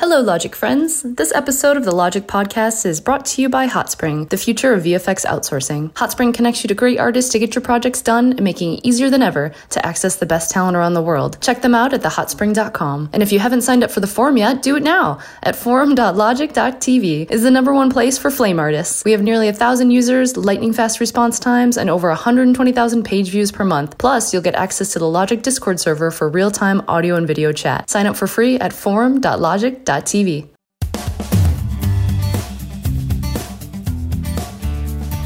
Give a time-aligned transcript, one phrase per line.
[0.00, 1.02] Hello, Logik friends.
[1.02, 4.82] This episode of the Logik Podcast is brought to you by Hotspring, the future of
[4.82, 5.92] VFX outsourcing.
[5.92, 9.10] Hotspring connects you to great artists to get your projects done and making it easier
[9.10, 11.36] than ever to access the best talent around the world.
[11.42, 13.10] Check them out at thehotspring.com.
[13.12, 17.30] And if you haven't signed up for the forum yet, do it now at forum.logik.tv
[17.30, 19.04] is the number one place for flame artists.
[19.04, 23.52] We have nearly a thousand users, lightning fast response times, and over 120,000 page views
[23.52, 23.98] per month.
[23.98, 27.90] Plus, you'll get access to the Logik Discord server for real-time audio and video chat.
[27.90, 30.48] Sign up for free at forum.logik.tv TV.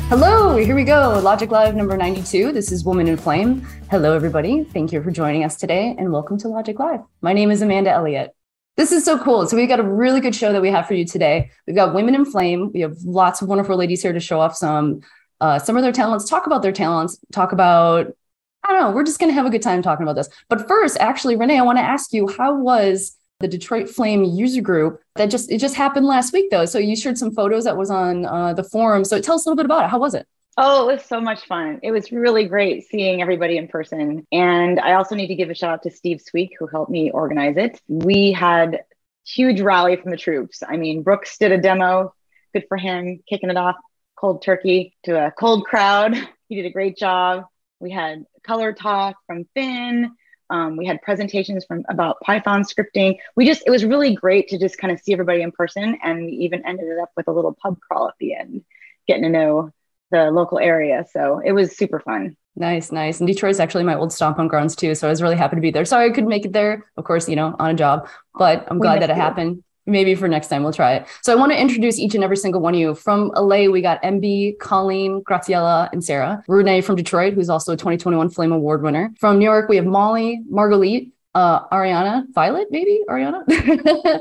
[0.08, 1.20] Hello, here we go.
[1.22, 2.52] Logik Live number 92.
[2.52, 3.66] This is Woman in Flame.
[3.90, 4.64] Hello, everybody.
[4.64, 7.00] Thank you for joining us today and welcome to Logik Live.
[7.20, 8.30] My name is Amanda Elliott.
[8.76, 9.46] This is so cool.
[9.46, 11.50] So, we've got a really good show that we have for you today.
[11.66, 12.70] We've got Women in Flame.
[12.72, 15.00] We have lots of wonderful ladies here to show off some
[15.40, 18.14] uh, some of their talents, talk about their talents, talk about
[18.64, 18.90] I don't know.
[18.92, 20.28] We're just going to have a good time talking about this.
[20.48, 24.62] But first, actually, Renee, I want to ask you how was the Detroit Flame user
[24.62, 26.64] group that just it just happened last week though.
[26.64, 29.04] So you shared some photos that was on uh, the forum.
[29.04, 29.90] So tell us a little bit about it.
[29.90, 30.26] How was it?
[30.56, 31.80] Oh, it was so much fun.
[31.82, 34.26] It was really great seeing everybody in person.
[34.32, 37.10] And I also need to give a shout out to Steve Sweek, who helped me
[37.10, 37.78] organize it.
[37.86, 38.84] We had
[39.26, 40.62] huge rally from the troops.
[40.66, 42.14] I mean, Brooks did a demo,
[42.54, 43.76] good for him, kicking it off
[44.18, 46.16] cold turkey to a cold crowd.
[46.50, 47.46] He did a great job.
[47.80, 50.12] We had color talk from Finn.
[50.54, 53.18] Um, we had presentations from about Python scripting.
[53.34, 56.26] We just it was really great to just kind of see everybody in person, and
[56.26, 58.64] we even ended it up with a little pub crawl at the end,
[59.08, 59.72] getting to know
[60.12, 61.04] the local area.
[61.12, 62.36] So it was super fun.
[62.54, 63.18] Nice, nice.
[63.18, 64.94] And Detroit's actually my old stomping grounds too.
[64.94, 65.84] So I was really happy to be there.
[65.84, 68.78] Sorry I couldn't make it there, of course, you know, on a job, but I'm
[68.78, 69.22] glad that it you.
[69.22, 71.06] happened maybe for next time we'll try it.
[71.22, 72.94] So I want to introduce each and every single one of you.
[72.94, 76.42] From LA, we got MB, Colleen, Graziella, and Sarah.
[76.48, 79.12] Renee from Detroit, who's also a 2021 Flame Award winner.
[79.18, 83.44] From New York, we have Molly, Margolit, uh, Ariana, Violet, maybe Ariana.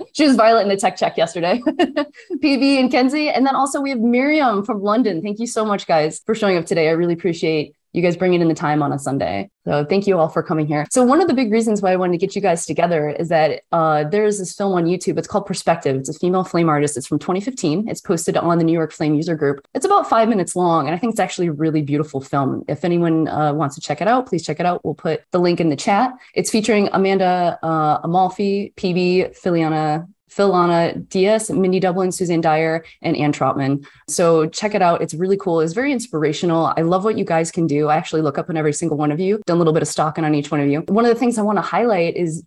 [0.14, 1.62] she was Violet in the tech check yesterday.
[1.68, 3.32] PB and Kenzi.
[3.34, 5.22] And then also we have Miriam from London.
[5.22, 6.90] Thank you so much, guys, for showing up today.
[6.90, 9.50] I really appreciate you guys bringing in the time on a Sunday.
[9.66, 10.86] So thank you all for coming here.
[10.90, 13.30] So one of the big reasons why I wanted to get you guys together is
[13.30, 15.18] that uh, there's this film on YouTube.
[15.18, 15.96] It's called Perspective.
[15.96, 16.98] It's a female flame artist.
[16.98, 17.88] It's from 2015.
[17.88, 19.66] It's posted on the New York Flame user group.
[19.74, 22.66] It's about five minutes long, and I think it's actually a really beautiful film.
[22.68, 24.84] If anyone uh, wants to check it out, please check it out.
[24.84, 26.12] We'll put the link in the chat.
[26.34, 33.32] It's featuring Amanda uh, Amalfi, PB, Filiana Philana Diaz, Mindy Dublin, Suzanne Dyer, and Ann
[33.32, 33.86] Trotman.
[34.08, 35.02] So check it out.
[35.02, 35.62] It's really cool.
[35.62, 36.74] It's very inspirational.
[36.76, 37.88] I love what you guys can do.
[37.90, 39.88] I actually look up on every single one of you, done a little bit of
[39.88, 40.84] stalking on each one of you.
[40.88, 42.44] One of the things I want to highlight is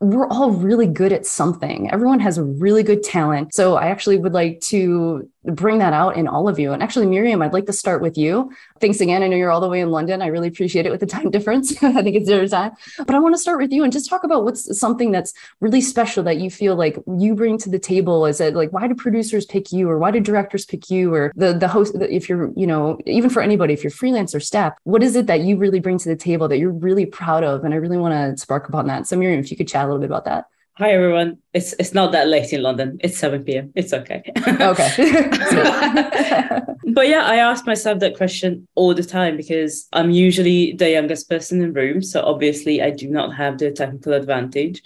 [0.00, 1.90] we're all really good at something.
[1.90, 3.54] Everyone has a really good talent.
[3.54, 6.72] So I actually would like to bring that out in all of you.
[6.72, 8.50] And actually, Miriam, I'd like to start with you.
[8.80, 9.22] Thanks again.
[9.22, 10.22] I know you're all the way in London.
[10.22, 11.70] I really appreciate it with the time difference.
[11.82, 12.72] I think it's zero time.
[12.98, 15.80] But I want to start with you and just talk about what's something that's really
[15.80, 18.26] special that you feel like you bring to the table.
[18.26, 21.32] Is it like why do producers pick you, or why do directors pick you, or
[21.36, 21.94] the the host?
[22.00, 25.26] If you're, you know, even for anybody, if you're freelance or staff, what is it
[25.26, 27.64] that you really bring to the table that you're really proud of?
[27.64, 29.06] And I really want to spark upon that.
[29.06, 30.46] So Miriam, if you could chat a little bit about that.
[30.76, 31.38] Hi everyone.
[31.52, 32.98] It's it's not that late in London.
[33.00, 33.70] It's 7 p.m.
[33.76, 34.24] It's okay.
[34.36, 35.30] okay.
[36.88, 41.30] but yeah, I ask myself that question all the time because I'm usually the youngest
[41.30, 42.02] person in the room.
[42.02, 44.82] So obviously I do not have the technical advantage.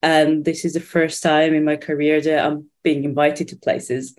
[0.00, 4.14] And this is the first time in my career that I'm being invited to places,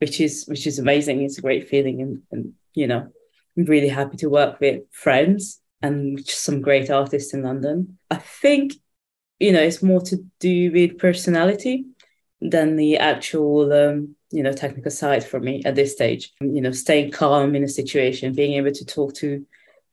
[0.00, 1.22] which is which is amazing.
[1.22, 3.06] It's a great feeling and, and you know,
[3.56, 7.96] I'm really happy to work with friends and some great artists in London.
[8.10, 8.72] I think
[9.38, 11.84] you know it's more to do with personality
[12.40, 16.32] than the actual um, you know technical side for me at this stage.
[16.40, 19.46] You know staying calm in a situation being able to talk to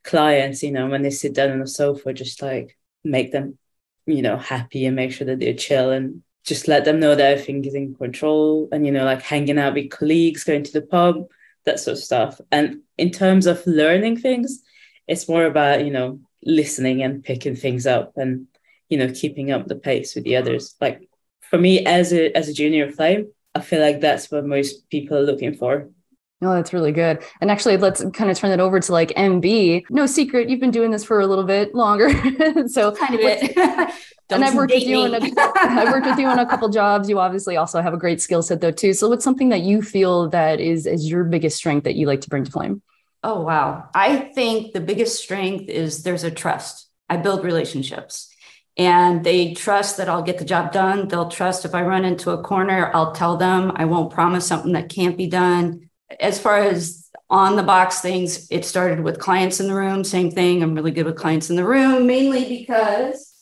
[0.04, 3.58] clients you know when they sit down on the sofa just like make them
[4.06, 7.32] you know happy and make sure that they're chill and just let them know that
[7.32, 10.82] everything is in control and you know like hanging out with colleagues going to the
[10.82, 11.26] pub
[11.66, 12.40] that sort of stuff.
[12.52, 14.62] And in terms of learning things
[15.08, 18.48] it's more about you know listening and picking things up and
[18.90, 21.07] you know keeping up the pace with the others like
[21.41, 25.17] for me as a as a junior flame i feel like that's what most people
[25.17, 25.90] are looking for
[26.41, 27.23] no, oh, that's really good.
[27.40, 29.85] And actually, let's kind of turn it over to like MB.
[29.90, 32.09] No secret, you've been doing this for a little bit longer.
[32.67, 33.58] so kind of it.
[34.29, 35.20] and I've worked with you in a,
[35.55, 37.09] I've worked with you on a couple jobs.
[37.09, 38.93] You obviously also have a great skill set though too.
[38.93, 42.22] So what's something that you feel that is is your biggest strength that you like
[42.22, 42.81] to bring to Flame?
[43.23, 43.90] Oh wow.
[43.96, 46.90] I think the biggest strength is there's a trust.
[47.09, 48.29] I build relationships
[48.78, 51.08] and they trust that I'll get the job done.
[51.08, 53.72] They'll trust if I run into a corner, I'll tell them.
[53.76, 55.90] I won't promise something that can't be done.
[56.20, 60.30] As far as on the box things, it started with clients in the room, same
[60.30, 60.62] thing.
[60.62, 63.34] I'm really good with clients in the room, mainly because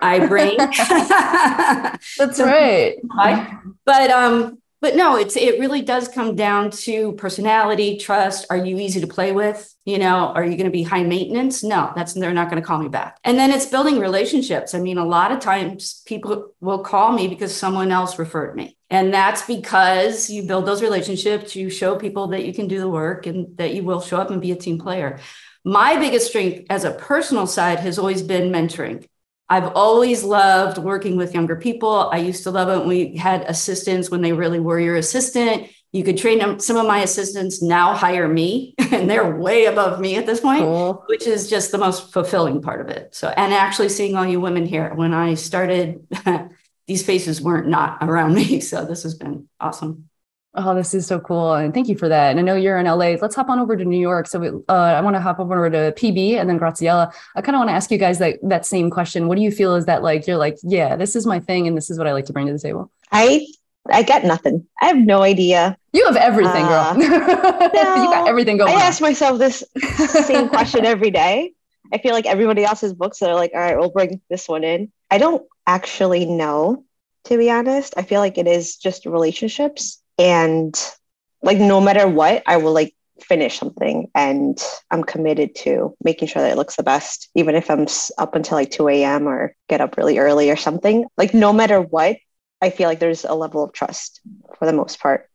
[0.00, 0.56] I bring.
[2.18, 2.96] That's right.
[3.84, 8.46] But um, but no, it's it really does come down to personality, trust.
[8.50, 9.72] Are you easy to play with?
[9.84, 11.62] You know, are you going to be high maintenance?
[11.62, 13.16] No, that's they're not going to call me back.
[13.22, 14.74] And then it's building relationships.
[14.74, 18.76] I mean, a lot of times people will call me because someone else referred me.
[18.90, 22.90] And that's because you build those relationships, you show people that you can do the
[22.90, 25.20] work and that you will show up and be a team player.
[25.64, 29.06] My biggest strength as a personal side has always been mentoring.
[29.48, 32.08] I've always loved working with younger people.
[32.10, 35.68] I used to love it when we had assistants when they really were your assistant.
[35.92, 36.58] You could train them.
[36.58, 40.62] Some of my assistants now hire me, and they're way above me at this point,
[40.62, 41.04] cool.
[41.06, 43.14] which is just the most fulfilling part of it.
[43.14, 46.06] So, and actually seeing all you women here when I started,
[46.86, 48.60] these faces weren't not around me.
[48.60, 50.08] So, this has been awesome.
[50.54, 51.54] Oh, this is so cool.
[51.54, 52.30] And thank you for that.
[52.30, 53.16] And I know you're in LA.
[53.20, 54.26] Let's hop on over to New York.
[54.26, 57.10] So we, uh, I want to hop over to PB and then Graziella.
[57.34, 59.28] I kind of want to ask you guys that, that same question.
[59.28, 61.66] What do you feel is that like, you're like, yeah, this is my thing.
[61.66, 62.90] And this is what I like to bring to the table.
[63.10, 63.46] I,
[63.90, 64.66] I got nothing.
[64.80, 65.78] I have no idea.
[65.94, 66.94] You have everything, uh, girl.
[66.98, 68.82] no, you got everything going I on.
[68.82, 69.64] ask myself this
[70.26, 71.52] same question every day.
[71.94, 74.64] I feel like everybody else's books that are like, all right, we'll bring this one
[74.64, 74.92] in.
[75.10, 76.84] I don't actually know,
[77.24, 77.94] to be honest.
[77.96, 80.80] I feel like it is just relationships and
[81.42, 86.40] like no matter what i will like finish something and i'm committed to making sure
[86.40, 87.86] that it looks the best even if i'm
[88.18, 91.80] up until like 2 a.m or get up really early or something like no matter
[91.80, 92.16] what
[92.60, 94.20] i feel like there's a level of trust
[94.58, 95.28] for the most part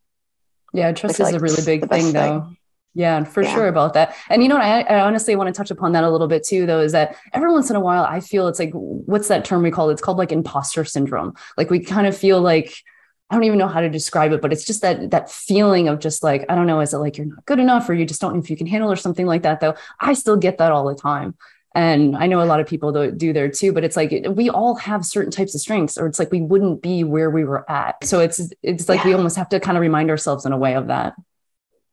[0.74, 2.58] yeah trust is like a really big thing though thing.
[2.94, 3.54] Yeah, for yeah.
[3.54, 4.16] sure about that.
[4.28, 6.66] And you know, I, I, honestly want to touch upon that a little bit too,
[6.66, 9.62] though, is that every once in a while I feel it's like, what's that term
[9.62, 9.94] we call it?
[9.94, 11.36] It's called like imposter syndrome.
[11.58, 12.74] Like we kind of feel like,
[13.30, 16.00] I don't even know how to describe it, but it's just that that feeling of
[16.00, 18.22] just like, I don't know, is it like you're not good enough or you just
[18.22, 19.76] don't know if you can handle or something like that though.
[20.00, 21.36] I still get that all the time.
[21.76, 24.76] And I know a lot of people do there too, but it's like we all
[24.76, 28.04] have certain types of strengths, or it's like we wouldn't be where we were at.
[28.04, 29.08] So it's it's like yeah.
[29.08, 31.14] we almost have to kind of remind ourselves in a way of that.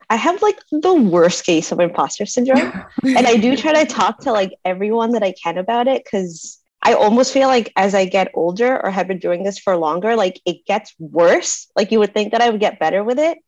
[0.09, 2.73] I have like the worst case of imposter syndrome.
[3.03, 6.59] and I do try to talk to like everyone that I can about it because
[6.85, 10.17] I almost feel like as I get older or have been doing this for longer,
[10.17, 11.71] like it gets worse.
[11.75, 13.39] Like you would think that I would get better with it.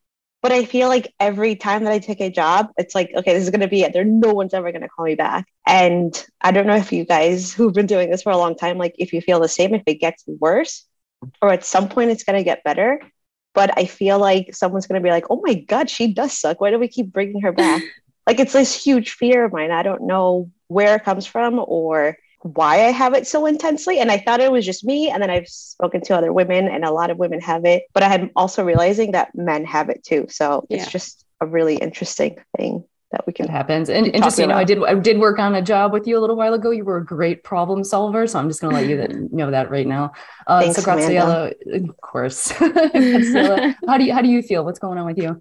[0.42, 3.42] But I feel like every time that I take a job, it's like, okay, this
[3.42, 3.92] is going to be it.
[3.92, 5.46] There, no one's ever going to call me back.
[5.66, 8.78] And I don't know if you guys who've been doing this for a long time,
[8.78, 10.86] like if you feel the same, if it gets worse,
[11.42, 13.00] or at some point it's going to get better.
[13.54, 16.60] But I feel like someone's going to be like, oh my God, she does suck.
[16.60, 17.82] Why do we keep bringing her back?
[18.26, 19.72] like it's this huge fear of mine.
[19.72, 22.16] I don't know where it comes from or
[22.54, 23.98] why I have it so intensely.
[23.98, 25.10] And I thought it was just me.
[25.10, 27.84] And then I've spoken to other women, and a lot of women have it.
[27.92, 30.26] But I'm also realizing that men have it too.
[30.28, 30.78] So yeah.
[30.78, 33.46] it's just a really interesting thing that we can.
[33.46, 33.88] It happens.
[33.88, 36.18] And, and just, you know, I did, I did work on a job with you
[36.18, 36.70] a little while ago.
[36.70, 38.26] You were a great problem solver.
[38.26, 40.12] So I'm just going to let you that, know that right now.
[40.46, 42.50] Uh, Thanks, so Graziella, of course.
[43.86, 44.64] How do you, how do you feel?
[44.64, 45.40] What's going on with you?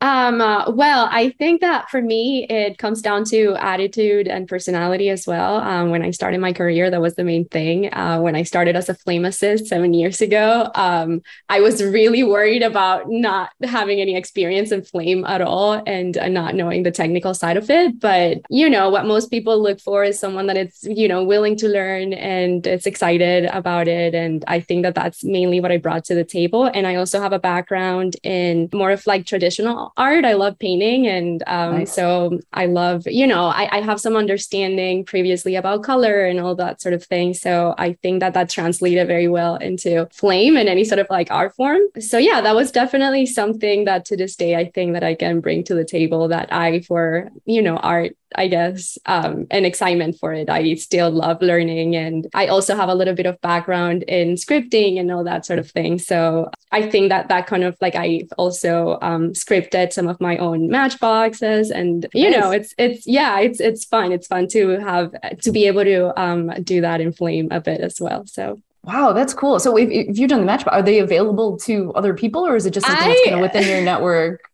[0.00, 5.08] Um, uh, well, I think that for me, it comes down to attitude and personality
[5.08, 5.56] as well.
[5.56, 7.92] Um, when I started my career, that was the main thing.
[7.94, 12.22] Uh, when I started as a flame assist seven years ago, um, I was really
[12.22, 16.90] worried about not having any experience in flame at all and uh, not knowing the
[16.90, 17.98] technical side of it.
[17.98, 21.56] But, you know, what most people look for is someone that is, you know, willing
[21.56, 24.14] to learn and it's excited about it.
[24.14, 26.66] And I think that that's mainly what I brought to the table.
[26.66, 30.24] And I also have a background in more of like traditional art.
[30.24, 31.06] I love painting.
[31.06, 31.92] And um, nice.
[31.92, 36.54] so I love, you know, I, I have some understanding previously about color and all
[36.56, 37.34] that sort of thing.
[37.34, 41.30] So I think that that translated very well into flame and any sort of like
[41.30, 41.80] art form.
[41.98, 45.40] So yeah, that was definitely something that to this day I think that I can
[45.40, 50.18] bring to the table that I, for, you know, art I guess, um, and excitement
[50.18, 50.50] for it.
[50.50, 51.96] I still love learning.
[51.96, 55.58] And I also have a little bit of background in scripting and all that sort
[55.58, 55.98] of thing.
[55.98, 60.36] So I think that that kind of like I've also um, scripted some of my
[60.38, 61.70] own matchboxes.
[61.70, 62.40] And, you nice.
[62.40, 64.12] know, it's, it's, yeah, it's, it's fun.
[64.12, 67.80] It's fun to have, to be able to um, do that in Flame a bit
[67.80, 68.26] as well.
[68.26, 69.58] So Wow, that's cool.
[69.60, 72.66] So if, if you've done the match, are they available to other people or is
[72.66, 74.50] it just something I, that's kind of within your network?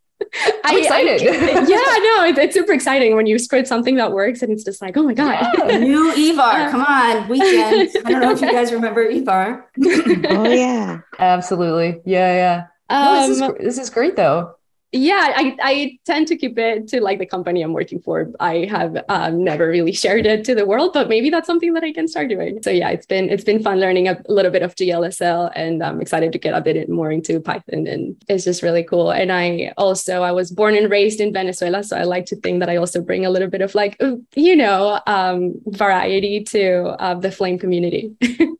[0.64, 1.22] I'm excited.
[1.22, 1.34] I,
[1.68, 4.80] yeah, no, it's, it's, super exciting when you script something that works and it's just
[4.80, 5.46] like, oh my God.
[5.58, 6.70] Yeah, new Evar.
[6.70, 7.90] Come on, weekend.
[8.04, 9.64] I don't know if you guys remember Evar.
[10.30, 11.00] oh, yeah.
[11.18, 12.00] Absolutely.
[12.04, 12.66] Yeah, yeah.
[12.88, 14.54] Um, no, this, is, um, this is great though.
[14.92, 18.30] Yeah, I, I tend to keep it to like the company I'm working for.
[18.40, 21.84] I have um, never really shared it to the world, but maybe that's something that
[21.84, 22.60] I can start doing.
[22.62, 26.00] So yeah, it's been it's been fun learning a little bit of GLSL, and I'm
[26.00, 29.12] excited to get a bit more into Python, and it's just really cool.
[29.12, 32.58] And I also I was born and raised in Venezuela, so I like to think
[32.58, 34.00] that I also bring a little bit of like
[34.34, 38.16] you know um, variety to uh, the Flame community.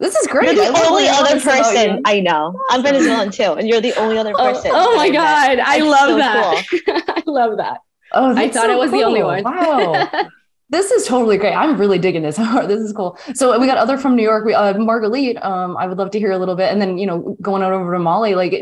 [0.00, 0.56] This is great.
[0.56, 2.58] You're the only other person I know.
[2.70, 4.70] I'm Venezuelan too, and you're the only other oh, person.
[4.72, 6.66] Oh, oh my god, I love so that.
[6.70, 7.02] Cool.
[7.08, 7.80] I love that.
[8.12, 8.98] Oh, I thought so I was cool.
[8.98, 9.44] the only one.
[9.44, 10.08] Wow.
[10.70, 11.52] this is totally great.
[11.52, 12.36] I'm really digging this.
[12.66, 13.18] this is cool.
[13.34, 14.46] So we got other from New York.
[14.46, 15.44] We uh, Margolit.
[15.44, 17.70] Um, I would love to hear a little bit, and then you know, going on
[17.70, 18.34] over to Molly.
[18.34, 18.54] Like,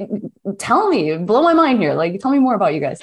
[0.58, 1.94] tell me, blow my mind here.
[1.94, 3.00] Like, tell me more about you guys.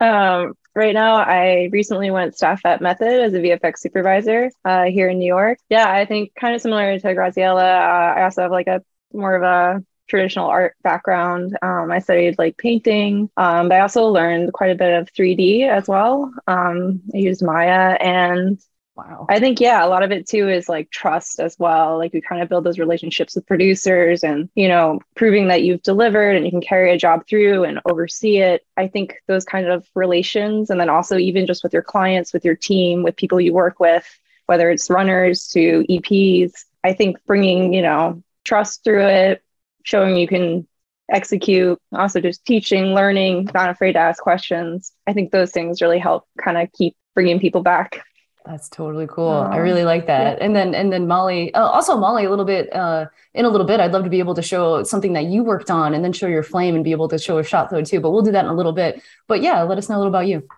[0.00, 5.08] Um, right now, I recently went staff at Method as a VFX supervisor uh, here
[5.08, 5.58] in New York.
[5.68, 7.62] Yeah, I think kind of similar to Graziella.
[7.62, 11.56] Uh, I also have like a more of a traditional art background.
[11.62, 15.68] Um, I studied like painting, um, but I also learned quite a bit of 3D
[15.68, 16.32] as well.
[16.46, 18.60] Um, I used Maya and
[19.00, 19.24] Wow.
[19.30, 21.96] I think, yeah, a lot of it too is like trust as well.
[21.96, 25.82] Like we kind of build those relationships with producers and, you know, proving that you've
[25.82, 28.66] delivered and you can carry a job through and oversee it.
[28.76, 32.44] I think those kind of relations, and then also even just with your clients, with
[32.44, 34.06] your team, with people you work with,
[34.46, 36.52] whether it's runners to EPs,
[36.84, 39.42] I think bringing, you know, trust through it,
[39.82, 40.66] showing you can
[41.10, 44.92] execute, also just teaching, learning, not afraid to ask questions.
[45.06, 48.02] I think those things really help kind of keep bringing people back.
[48.46, 49.28] That's totally cool.
[49.28, 50.38] I really like that.
[50.38, 50.44] Yeah.
[50.44, 53.66] And then and then Molly, uh, also Molly, a little bit uh, in a little
[53.66, 53.80] bit.
[53.80, 56.26] I'd love to be able to show something that you worked on, and then show
[56.26, 58.00] your flame, and be able to show a shot though too.
[58.00, 59.02] But we'll do that in a little bit.
[59.28, 60.48] But yeah, let us know a little about you.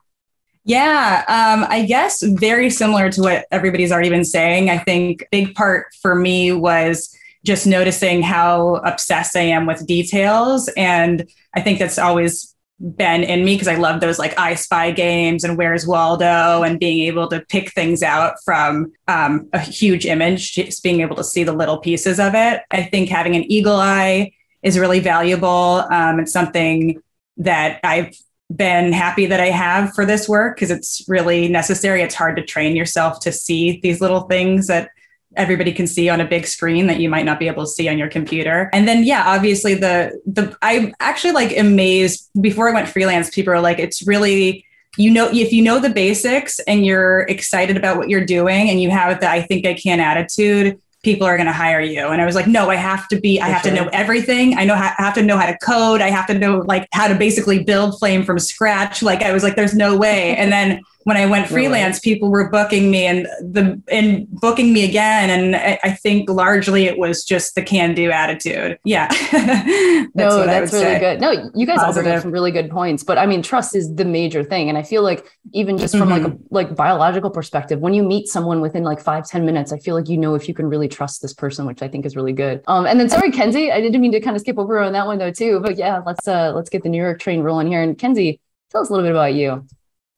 [0.65, 4.71] Yeah, um, I guess very similar to what everybody's already been saying.
[4.71, 7.12] I think big part for me was
[7.45, 13.45] just noticing how obsessed I am with details, and I think that's always been in
[13.45, 17.29] me because I love those like I Spy games and Where's Waldo and being able
[17.29, 21.53] to pick things out from um, a huge image, just being able to see the
[21.53, 22.62] little pieces of it.
[22.71, 25.85] I think having an eagle eye is really valuable.
[25.91, 27.01] Um, it's something
[27.39, 28.17] that I've
[28.55, 32.03] been happy that I have for this work because it's really necessary.
[32.03, 34.91] It's hard to train yourself to see these little things that
[35.37, 37.89] everybody can see on a big screen that you might not be able to see
[37.89, 38.71] on your computer.
[38.73, 43.53] And then yeah, obviously the the I actually like amazed before I went freelance, people
[43.53, 44.67] are like, it's really
[44.99, 48.81] you know if you know the basics and you're excited about what you're doing and
[48.81, 52.09] you have the I think I can attitude, people are going to hire you.
[52.09, 53.73] And I was like, no, I have to be, I have sure.
[53.73, 54.57] to know everything.
[54.57, 56.01] I know, I have to know how to code.
[56.01, 59.03] I have to know like how to basically build Flame from scratch.
[59.03, 60.37] Like I was like, there's no way.
[60.37, 62.14] And then when I went freelance, really?
[62.14, 65.30] people were booking me and the and booking me again.
[65.30, 68.78] And I, I think largely it was just the can-do attitude.
[68.85, 69.09] Yeah.
[69.32, 70.99] that's no, that's really say.
[70.99, 71.21] good.
[71.21, 72.04] No, you guys Positive.
[72.04, 73.02] also have some really good points.
[73.02, 74.68] But I mean, trust is the major thing.
[74.68, 76.25] And I feel like even just from mm-hmm.
[76.25, 79.78] like a like biological perspective, when you meet someone within like five ten minutes, I
[79.78, 82.16] feel like you know if you can really trust this person, which I think is
[82.16, 82.62] really good.
[82.66, 85.06] Um, and then sorry, Kenzi, I didn't mean to kind of skip over on that
[85.06, 85.61] one though too.
[85.61, 87.82] But yeah, let's uh let's get the New York train rolling here.
[87.82, 88.40] And Kenzi,
[88.71, 89.66] tell us a little bit about you.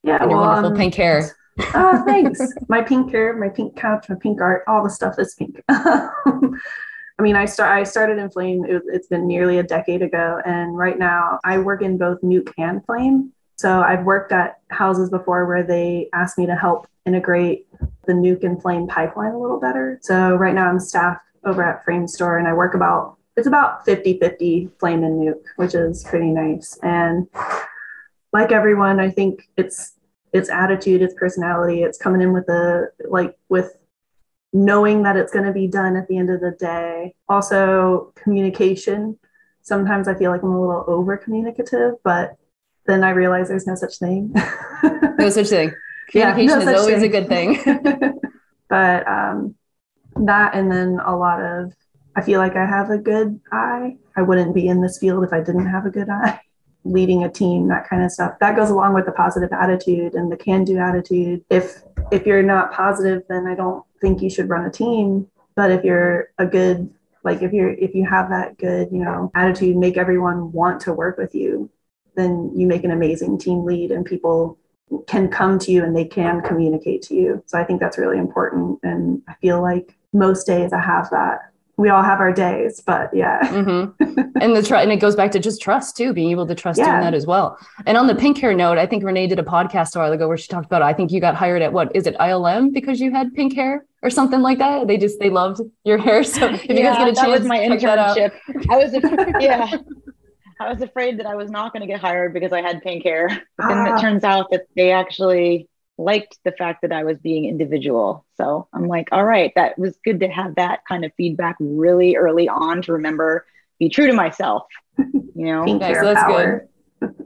[0.05, 1.35] Yeah, and your well, wonderful um, pink hair.
[1.75, 2.41] Oh, thanks.
[2.69, 5.61] my pink hair, my pink couch, my pink art, all the stuff that's pink.
[5.69, 7.71] I mean, I start.
[7.71, 8.65] I started in Flame.
[8.65, 12.53] It, has been nearly a decade ago, and right now I work in both Nuke
[12.59, 13.33] and Flame.
[13.57, 17.67] So I've worked at houses before where they asked me to help integrate
[18.07, 19.99] the Nuke and Flame pipeline a little better.
[20.03, 24.71] So right now I'm staff over at Framestore, and I work about it's about 50-50
[24.79, 26.79] Flame and Nuke, which is pretty nice.
[26.83, 27.29] And
[28.35, 29.93] like everyone, I think it's
[30.33, 33.77] its attitude, its personality, it's coming in with a like with
[34.53, 37.15] knowing that it's going to be done at the end of the day.
[37.29, 39.17] Also, communication.
[39.63, 42.37] Sometimes I feel like I'm a little over communicative, but
[42.87, 44.35] then I realize there's no such thing.
[45.19, 45.73] no such thing.
[46.11, 47.05] Communication yeah, no is always thing.
[47.05, 48.21] a good thing.
[48.69, 49.55] but um,
[50.17, 51.73] that, and then a lot of,
[52.17, 53.97] I feel like I have a good eye.
[54.17, 56.41] I wouldn't be in this field if I didn't have a good eye
[56.85, 58.39] leading a team that kind of stuff.
[58.41, 61.45] That goes along with the positive attitude and the can do attitude.
[61.51, 65.27] If if you're not positive then i don't think you should run a team.
[65.57, 69.31] But if you're a good like if you're if you have that good you know
[69.35, 71.71] attitude make everyone want to work with you
[72.17, 74.59] then you make an amazing team lead and people
[75.07, 77.43] can come to you and they can communicate to you.
[77.47, 78.79] So i think that's really important.
[78.83, 83.11] And i feel like most days i have that we all have our days, but
[83.13, 83.41] yeah.
[83.41, 84.21] mm-hmm.
[84.41, 86.79] And the tr- and it goes back to just trust too, being able to trust
[86.79, 86.87] yeah.
[86.87, 87.59] doing that as well.
[87.87, 90.29] And on the pink hair note, I think Renee did a podcast a while ago
[90.29, 90.83] where she talked about.
[90.83, 93.85] I think you got hired at what is it ILM because you had pink hair
[94.03, 94.87] or something like that.
[94.87, 96.23] They just they loved your hair.
[96.25, 98.33] So if yeah, you guys get a chance, that was my internship.
[98.71, 99.71] I was a, yeah.
[100.61, 103.05] I was afraid that I was not going to get hired because I had pink
[103.05, 103.29] hair.
[103.57, 107.45] But then it turns out that they actually liked the fact that I was being
[107.45, 108.25] individual.
[108.37, 112.17] So I'm like, all right, that was good to have that kind of feedback really
[112.17, 113.47] early on to remember,
[113.79, 114.67] be true to myself.
[114.99, 116.59] You know, okay, so that's power.
[116.61, 116.69] good.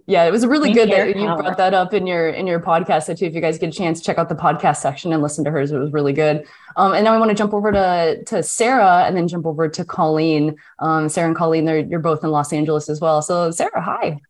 [0.06, 3.06] Yeah, it was really good that you brought that up in your in your podcast
[3.16, 3.26] too.
[3.26, 5.70] If you guys get a chance, check out the podcast section and listen to hers.
[5.70, 6.46] It was really good.
[6.76, 9.68] Um, and now I want to jump over to to Sarah and then jump over
[9.68, 10.56] to Colleen.
[10.80, 13.22] Um, Sarah and Colleen, they're you're both in Los Angeles as well.
[13.22, 14.20] So Sarah, hi.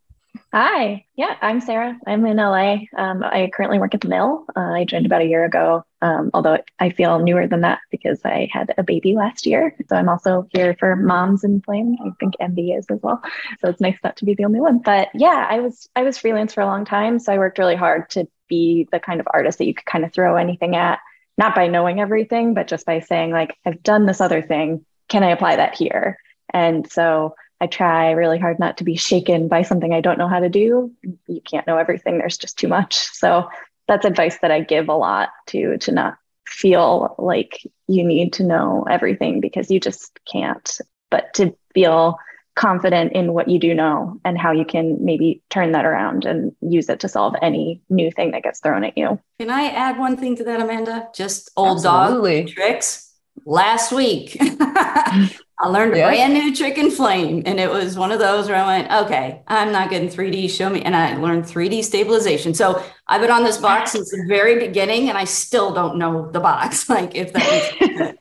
[0.51, 1.99] Hi, yeah, I'm Sarah.
[2.07, 2.79] I'm in LA.
[2.97, 4.47] Um, I currently work at the mill.
[4.57, 8.23] Uh, I joined about a year ago, um, although I feel newer than that because
[8.25, 9.77] I had a baby last year.
[9.91, 11.99] So I'm also here for Moms in Flame.
[12.03, 13.21] I think MB is as well.
[13.61, 14.79] So it's nice not to be the only one.
[14.79, 17.77] But yeah, I was I was freelance for a long time, so I worked really
[17.77, 20.99] hard to be the kind of artist that you could kind of throw anything at,
[21.37, 24.87] not by knowing everything, but just by saying like, I've done this other thing.
[25.09, 26.17] Can I apply that here?
[26.55, 30.29] And so I try really hard not to be shaken by something I don't know
[30.29, 30.93] how to do.
[31.27, 32.97] You can't know everything, there's just too much.
[32.97, 33.49] So
[33.89, 38.45] that's advice that I give a lot to to not feel like you need to
[38.45, 40.79] know everything because you just can't,
[41.11, 42.19] but to feel
[42.59, 46.53] confident in what you do know and how you can maybe turn that around and
[46.61, 49.19] use it to solve any new thing that gets thrown at you.
[49.39, 51.09] Can I add one thing to that, Amanda?
[51.15, 52.43] Just old Absolutely.
[52.43, 53.15] dog tricks.
[53.45, 54.37] Last week,
[55.61, 56.09] I learned a yeah.
[56.09, 57.43] brand new trick in Flame.
[57.45, 60.71] And it was one of those where I went, okay, I'm not getting 3D, show
[60.71, 60.83] me.
[60.83, 62.55] And I learned 3D stabilization.
[62.55, 66.31] So I've been on this box since the very beginning and I still don't know
[66.31, 66.89] the box.
[66.99, 68.19] Like if that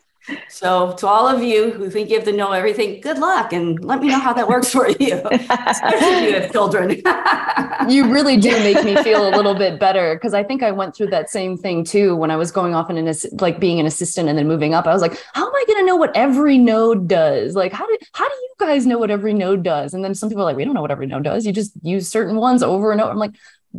[0.50, 3.84] so, to all of you who think you have to know everything, good luck and
[3.84, 6.90] let me know how that works for you, especially if you have children.
[7.90, 10.96] you really do make me feel a little bit better because I think I went
[10.96, 13.86] through that same thing too when I was going off and an like being an
[13.86, 14.86] assistant and then moving up.
[14.88, 17.56] I was like, how am I going to know what every node does?
[17.56, 19.94] Like, how do how do you guys know what every node does?
[19.94, 21.46] And then some people are like, we don't know what every node does.
[21.46, 23.12] You just use certain ones over and over.
[23.12, 23.36] I'm like,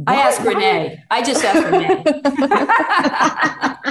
[0.07, 1.03] I asked Renee.
[1.11, 2.05] I just asked Renee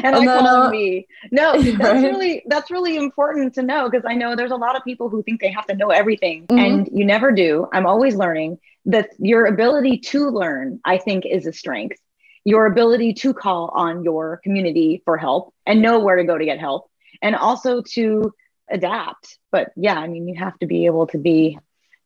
[0.04, 1.06] and I call uh, me.
[1.30, 2.02] No, that's right?
[2.02, 5.22] really that's really important to know because I know there's a lot of people who
[5.22, 6.58] think they have to know everything, mm-hmm.
[6.58, 7.68] and you never do.
[7.72, 8.58] I'm always learning.
[8.86, 11.98] That your ability to learn, I think, is a strength.
[12.44, 16.44] Your ability to call on your community for help and know where to go to
[16.44, 16.90] get help,
[17.20, 18.32] and also to
[18.70, 19.38] adapt.
[19.52, 21.58] But yeah, I mean, you have to be able to be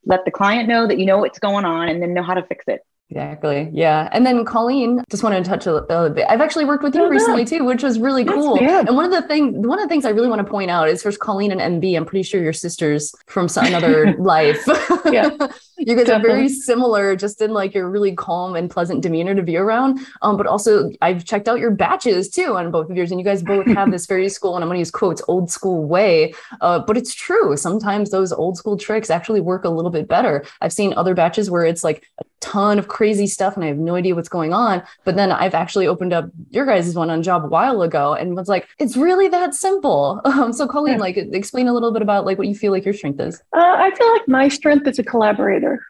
[0.07, 2.43] let the client know that you know what's going on and then know how to
[2.43, 2.81] fix it.
[3.11, 3.71] Exactly.
[3.73, 4.09] Yeah.
[4.13, 6.27] And then Colleen, just wanted to touch a, little bit.
[6.29, 8.59] I've actually worked with you oh, recently too, which was really That's cool.
[8.59, 8.89] Bad.
[8.89, 10.89] And one of the things, one of the things I really want to point out
[10.89, 11.97] is first Colleen and MB.
[11.97, 14.65] I'm pretty sure you're sisters from another life.
[15.07, 15.31] yeah.
[15.79, 16.15] you guys Definitely.
[16.15, 20.01] are very similar, just in like your really calm and pleasant demeanor to be around.
[20.23, 23.25] Um, but also I've checked out your batches too on both of yours, and you
[23.25, 26.33] guys both have this very school, and I'm going to use quotes, old school way.
[26.61, 27.57] Uh, but it's true.
[27.57, 30.45] Sometimes those old school tricks actually work a little bit better.
[30.61, 33.79] I've seen other batches where it's like a ton of crazy stuff and I have
[33.79, 34.83] no idea what's going on.
[35.05, 38.37] But then I've actually opened up your guys' one on job a while ago and
[38.37, 40.21] was like, it's really that simple.
[40.35, 42.93] Um, so Colleen, like explain a little bit about like what you feel like your
[42.93, 43.41] strength is.
[43.57, 45.81] Uh, I feel like my strength is a collaborator.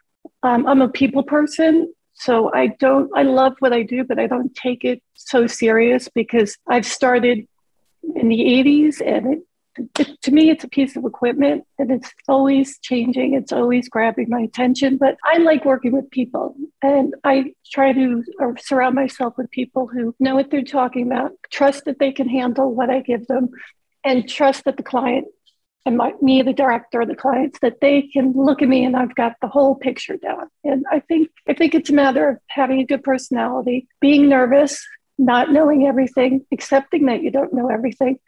[0.43, 1.91] Um, I'm a people person.
[2.13, 6.07] So I don't, I love what I do, but I don't take it so serious
[6.13, 7.47] because I've started
[8.15, 9.39] in the 80s and it
[9.77, 13.33] it, to me, it's a piece of equipment and it's always changing.
[13.33, 14.97] It's always grabbing my attention.
[14.97, 19.87] But I like working with people and I try to uh, surround myself with people
[19.87, 23.49] who know what they're talking about, trust that they can handle what I give them,
[24.03, 25.27] and trust that the client
[25.85, 29.13] and my, me, the director, the clients, that they can look at me and I've
[29.13, 30.49] got the whole picture down.
[30.63, 34.83] And I think I think it's a matter of having a good personality, being nervous,
[35.17, 38.19] not knowing everything, accepting that you don't know everything,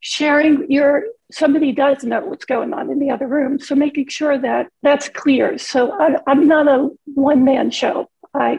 [0.00, 4.38] sharing your somebody does know what's going on in the other room so making sure
[4.38, 5.58] that that's clear.
[5.58, 8.08] So I, i'm not a one-man show.
[8.34, 8.58] I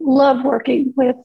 [0.00, 1.16] love working with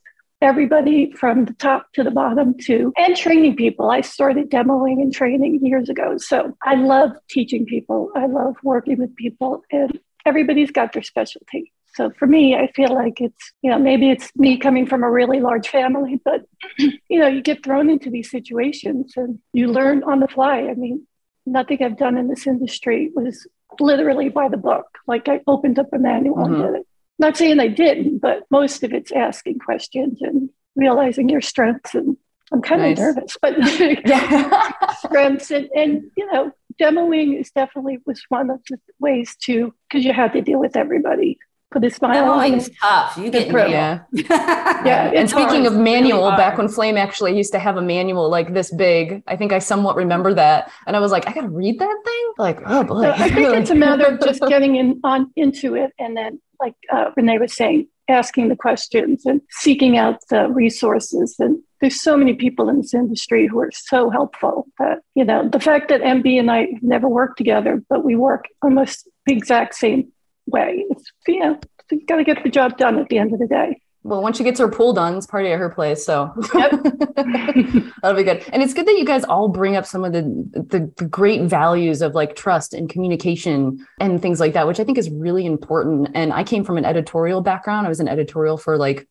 [0.42, 3.90] everybody from the top to the bottom to and training people.
[3.92, 8.12] I started demoing and training years ago so i love teaching people.
[8.16, 12.94] I love working with people and everybody's got their specialty so for me, I feel
[12.94, 16.46] like it's, you know, maybe it's me coming from a really large family, but,
[16.78, 20.60] you know, you get thrown into these situations and you learn on the fly.
[20.60, 21.08] I mean,
[21.46, 23.48] nothing I've done in this industry was
[23.80, 24.86] literally by the book.
[25.08, 26.54] Like I opened up a manual mm-hmm.
[26.54, 26.88] and did it.
[27.18, 31.96] Not saying I didn't, but most of it's asking questions and realizing your strengths.
[31.96, 32.18] And
[32.52, 32.98] I'm kind nice.
[32.98, 33.56] of nervous, but
[35.00, 40.06] strengths and, and, you know, demoing is definitely was one of the ways to, because
[40.06, 41.38] you had to deal with everybody
[41.72, 42.54] put a smile on.
[42.54, 43.18] It's tough.
[43.18, 43.70] You get through.
[43.70, 44.02] Yeah.
[44.80, 45.66] Yeah, and speaking hard.
[45.66, 48.72] of It's really manual, back when Flame actually used to have a manual like this
[48.74, 50.72] big, I think I somewhat remember that.
[50.88, 52.34] And I was like, I gotta read that thing?
[52.38, 53.02] Like, oh boy.
[53.02, 56.40] So I think it's a matter of just getting in on into it, and then,
[56.62, 61.36] like uh, Renee was saying, asking the questions and seeking out the resources.
[61.40, 64.68] And there's so many people in this industry who are so helpful.
[64.80, 68.46] That you know, the fact that MB and I never worked together, but we work
[68.62, 70.12] almost the exact same
[70.50, 70.86] way.
[70.90, 71.60] It's you know,
[71.92, 73.82] you got to get the job done at the end of the day.
[74.04, 76.06] Well, once she gets her pool done, it's party at her place.
[76.06, 78.46] So that'll be good.
[78.54, 80.22] And it's good that you guys all bring up some of the,
[80.54, 84.86] the the great values of like trust and communication and things like that, which I
[84.86, 86.12] think is really important.
[86.16, 87.86] And I came from an editorial background.
[87.86, 89.08] I was an editorial for like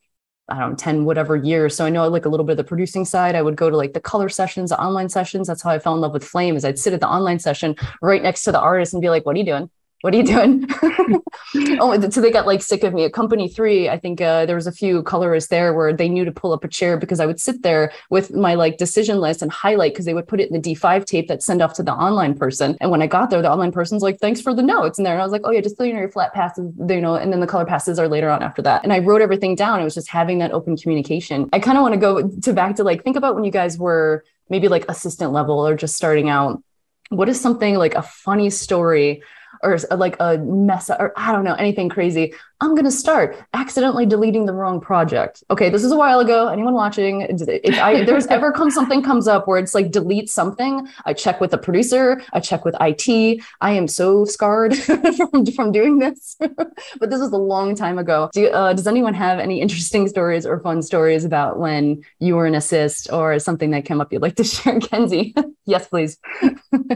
[0.48, 1.77] I don't know, 10 whatever years.
[1.77, 3.35] So I know like a little bit of the producing side.
[3.35, 5.48] I would go to like the color sessions, the online sessions.
[5.48, 7.77] That's how I fell in love with Flame is I'd sit at the online session
[8.01, 9.70] right next to the artist and be like, what are you doing?
[10.03, 10.65] What are you doing?
[11.81, 13.05] oh, so they got like sick of me.
[13.05, 16.25] At company three, I think uh, there was a few colorists there where they knew
[16.25, 19.43] to pull up a chair because I would sit there with my like decision list
[19.43, 21.83] and highlight because they would put it in the D5 tape that send off to
[21.83, 22.77] the online person.
[22.81, 25.15] And when I got there, the online person's like, "Thanks for the notes." And there,
[25.15, 27.17] and I was like, "Oh yeah, just so you know, your flat passes, you know,
[27.17, 29.81] and then the color passes are later on after that." And I wrote everything down.
[29.81, 31.49] It was just having that open communication.
[31.53, 33.77] I kind of want to go to back to like think about when you guys
[33.77, 36.63] were maybe like assistant level or just starting out.
[37.11, 39.23] What is something like a funny story?
[39.63, 42.33] Or like a mess or I don't know, anything crazy.
[42.61, 45.45] I'm going to start accidentally deleting the wrong project.
[45.51, 46.49] Okay, this is a while ago.
[46.49, 50.29] Anyone watching, if I if there's ever come something comes up where it's like delete
[50.29, 53.41] something, I check with the producer, I check with IT.
[53.61, 56.37] I am so scarred from, from doing this.
[56.41, 58.29] but this was a long time ago.
[58.33, 62.47] Do, uh, does anyone have any interesting stories or fun stories about when you were
[62.47, 65.33] an assist or something that came up you'd like to share, Kenzi?
[65.65, 66.19] yes, please.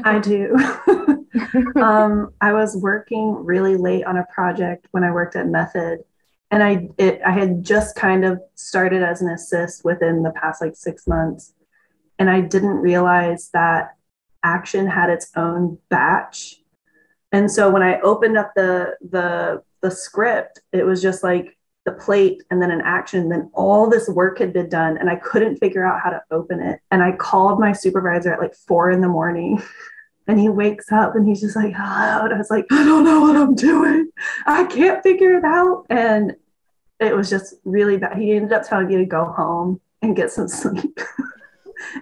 [0.04, 1.18] I do.
[1.76, 6.00] Um, I was working really late on a project when I worked at Method,
[6.50, 10.60] and I it I had just kind of started as an assist within the past
[10.60, 11.54] like six months,
[12.18, 13.96] and I didn't realize that
[14.42, 16.56] Action had its own batch,
[17.30, 21.92] and so when I opened up the the the script, it was just like the
[21.92, 25.56] plate and then an action then all this work had been done and i couldn't
[25.56, 26.80] figure out how to open it.
[26.92, 29.60] And i called my supervisor at like four in the morning
[30.26, 33.04] and he wakes up and he's just like hello and i was like i don't
[33.04, 34.10] know what i'm doing.
[34.46, 35.86] I can't figure it out.
[35.90, 36.36] And
[37.00, 38.16] it was just really bad.
[38.16, 40.98] He ended up telling me to go home and get some sleep.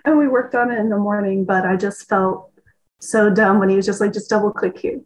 [0.04, 2.50] And we worked on it in the morning but i just felt
[3.00, 5.00] so dumb when he was just like just double click here.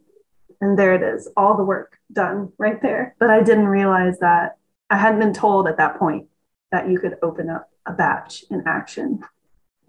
[0.61, 3.15] And there it is all the work done right there.
[3.19, 4.57] But i didn't realize that
[4.89, 6.27] i hadn't been told at that point
[6.71, 9.23] that you could open up a batch in action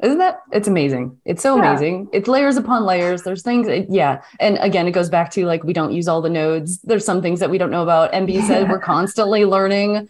[0.02, 0.40] Isn't that?
[0.52, 1.16] It's amazing.
[1.24, 1.70] It's so Yeah.
[1.70, 2.09] amazing.
[2.12, 3.22] It's layers upon layers.
[3.22, 4.20] There's things, it- yeah.
[4.40, 6.80] And again, it goes back to like we don't use all the nodes.
[6.82, 8.12] There's some things that we don't know about.
[8.12, 10.09] MB said we're constantly learning.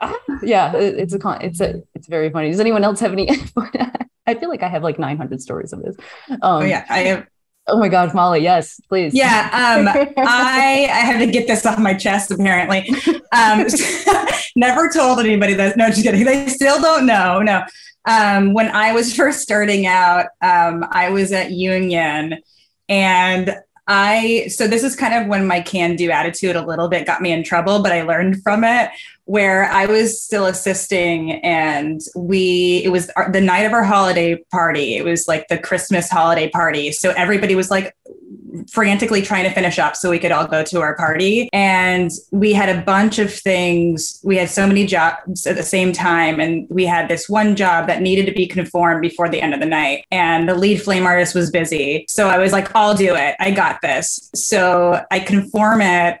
[0.00, 1.40] Ah, yeah, it- it's a con.
[1.42, 1.82] It's a.
[1.94, 2.50] It's very funny.
[2.50, 3.28] Does anyone else have any?
[4.28, 5.96] I feel like I have like 900 stories of this.
[6.30, 7.26] Um, Oh yeah, I have.
[7.68, 8.40] Oh my gosh, Molly.
[8.40, 9.12] Yes, please.
[9.12, 12.30] Yeah, um, I I have to get this off my chest.
[12.30, 12.88] Apparently,
[13.32, 13.66] um,
[14.56, 15.76] never told anybody that.
[15.76, 16.24] No, just kidding.
[16.24, 17.40] They still don't know.
[17.40, 17.64] No.
[18.08, 22.40] Um, when I was first starting out, um, I was at Union,
[22.88, 23.56] and
[23.88, 27.32] I so this is kind of when my can-do attitude a little bit got me
[27.32, 28.90] in trouble, but I learned from it.
[29.26, 34.96] Where I was still assisting, and we it was the night of our holiday party.
[34.96, 37.96] It was like the Christmas holiday party, so everybody was like
[38.70, 41.48] frantically trying to finish up so we could all go to our party.
[41.52, 44.20] And we had a bunch of things.
[44.24, 46.40] We had so many jobs at the same time.
[46.40, 49.60] And we had this one job that needed to be conformed before the end of
[49.60, 50.04] the night.
[50.10, 52.06] And the lead flame artist was busy.
[52.08, 53.36] So I was like, I'll do it.
[53.40, 54.30] I got this.
[54.34, 56.18] So I conform it.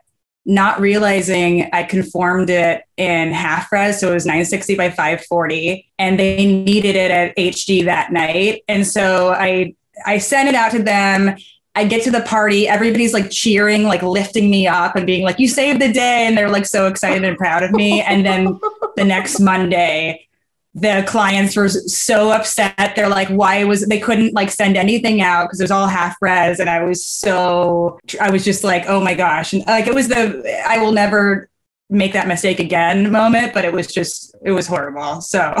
[0.48, 6.20] Not realizing I conformed it in half res, so it was 960 by 540, and
[6.20, 8.62] they needed it at HD that night.
[8.68, 11.36] And so I I sent it out to them.
[11.76, 15.38] I get to the party, everybody's like cheering, like lifting me up and being like,
[15.38, 16.26] you saved the day.
[16.26, 18.00] And they're like so excited and proud of me.
[18.00, 18.58] And then
[18.96, 20.26] the next Monday,
[20.74, 22.94] the clients were so upset.
[22.96, 26.16] They're like, why was they couldn't like send anything out because it was all half
[26.22, 26.60] res.
[26.60, 29.52] And I was so, I was just like, oh my gosh.
[29.52, 31.50] And like, it was the, I will never
[31.88, 35.20] make that mistake again moment, but it was just, it was horrible.
[35.20, 35.54] So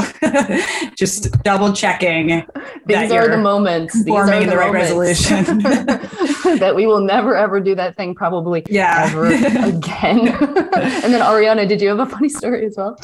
[0.96, 2.44] just double checking.
[2.86, 3.94] These are the moments.
[4.04, 5.58] These are forming the right moments resolution.
[6.58, 9.06] that we will never ever do that thing probably Yeah.
[9.08, 10.28] ever again.
[10.28, 12.98] and then Ariana, did you have a funny story as well?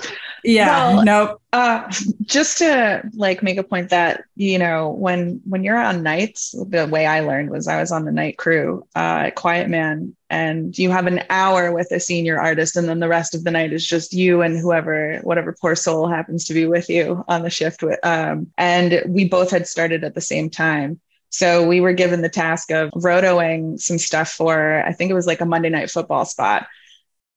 [0.44, 0.94] Yeah.
[0.94, 1.42] Well, nope.
[1.52, 6.52] Uh, just to like make a point that you know when when you're on nights,
[6.52, 10.16] the way I learned was I was on the night crew uh, at Quiet Man,
[10.33, 13.51] and you have an hour with a senior artist and then the rest of the
[13.51, 17.42] night is just you and whoever whatever poor soul happens to be with you on
[17.42, 21.81] the shift with um, and we both had started at the same time so we
[21.81, 25.47] were given the task of rotoing some stuff for i think it was like a
[25.47, 26.66] monday night football spot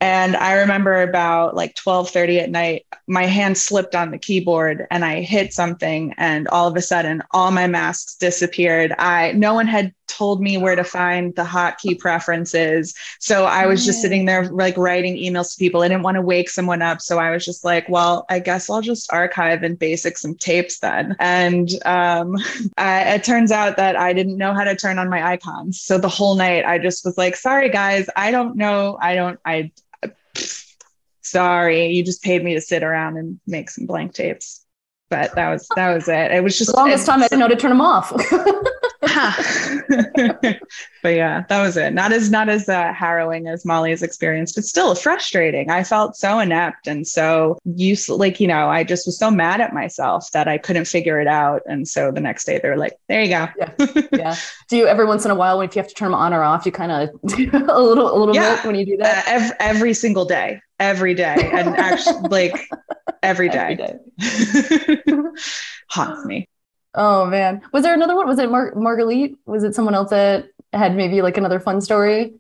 [0.02, 5.06] and I remember about like 12:30 at night, my hand slipped on the keyboard and
[5.06, 8.94] I hit something and all of a sudden all my masks disappeared.
[9.00, 12.94] I no one had told me where to find the hotkey preferences.
[13.20, 15.82] So I was just sitting there like writing emails to people.
[15.82, 17.02] I didn't want to wake someone up.
[17.02, 20.80] So I was just like, well, I guess I'll just archive and basic some tapes
[20.80, 21.15] then.
[21.20, 22.36] And um,
[22.78, 25.82] I, it turns out that I didn't know how to turn on my icons.
[25.82, 28.98] So the whole night I just was like, sorry guys, I don't know.
[29.02, 29.72] I don't, I,
[31.22, 34.62] sorry, you just paid me to sit around and make some blank tapes.
[35.10, 36.32] But that was that was it.
[36.32, 38.12] It was just the longest time I didn't know to turn them off.
[39.02, 40.60] but
[41.04, 41.94] yeah, that was it.
[41.94, 45.70] Not as not as uh, harrowing as Molly's experience, but still frustrating.
[45.70, 48.20] I felt so inept and so useless.
[48.20, 51.28] Like you know, I just was so mad at myself that I couldn't figure it
[51.28, 51.62] out.
[51.66, 53.72] And so the next day, they're like, "There you go." yeah.
[54.14, 54.36] yeah.
[54.70, 56.34] Do you every once in a while, when if you have to turn them on
[56.34, 57.10] or off, you kind of
[57.70, 58.56] a little a little Yeah.
[58.56, 59.28] bit when you do that?
[59.28, 62.68] Uh, every, every single day, every day, and actually, like
[63.22, 63.78] every day,
[65.90, 66.48] haunts me.
[66.96, 68.28] Oh man, was there another one?
[68.28, 69.38] Was it Mar- Marguerite?
[69.46, 72.36] Was it someone else that had maybe like another fun story?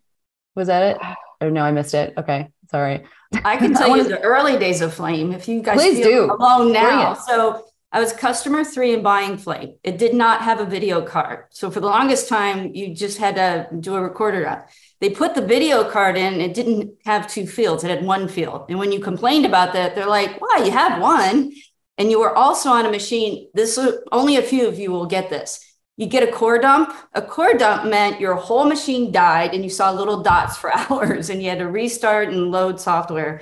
[0.55, 1.01] Was that it?
[1.41, 2.13] Oh no, I missed it.
[2.17, 3.03] Okay, sorry.
[3.43, 6.33] I can tell you the early days of Flame if you guys Please feel do.
[6.33, 7.13] alone now.
[7.13, 9.75] So I was customer three in buying Flame.
[9.83, 11.47] It did not have a video card.
[11.49, 14.69] So for the longest time, you just had to do a recorder up.
[15.01, 18.65] They put the video card in, it didn't have two fields, it had one field.
[18.69, 21.51] And when you complained about that, they're like, wow, you have one.
[21.97, 23.49] And you were also on a machine.
[23.53, 23.79] This
[24.11, 25.59] only a few of you will get this.
[25.97, 26.93] You get a core dump.
[27.13, 31.29] A core dump meant your whole machine died and you saw little dots for hours
[31.29, 33.41] and you had to restart and load software.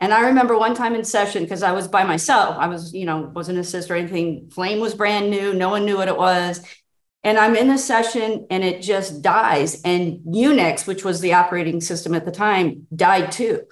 [0.00, 3.06] And I remember one time in session, because I was by myself, I was, you
[3.06, 4.50] know, wasn't assist or anything.
[4.50, 6.62] Flame was brand new, no one knew what it was.
[7.22, 9.80] And I'm in the session and it just dies.
[9.82, 13.62] And Unix, which was the operating system at the time, died too.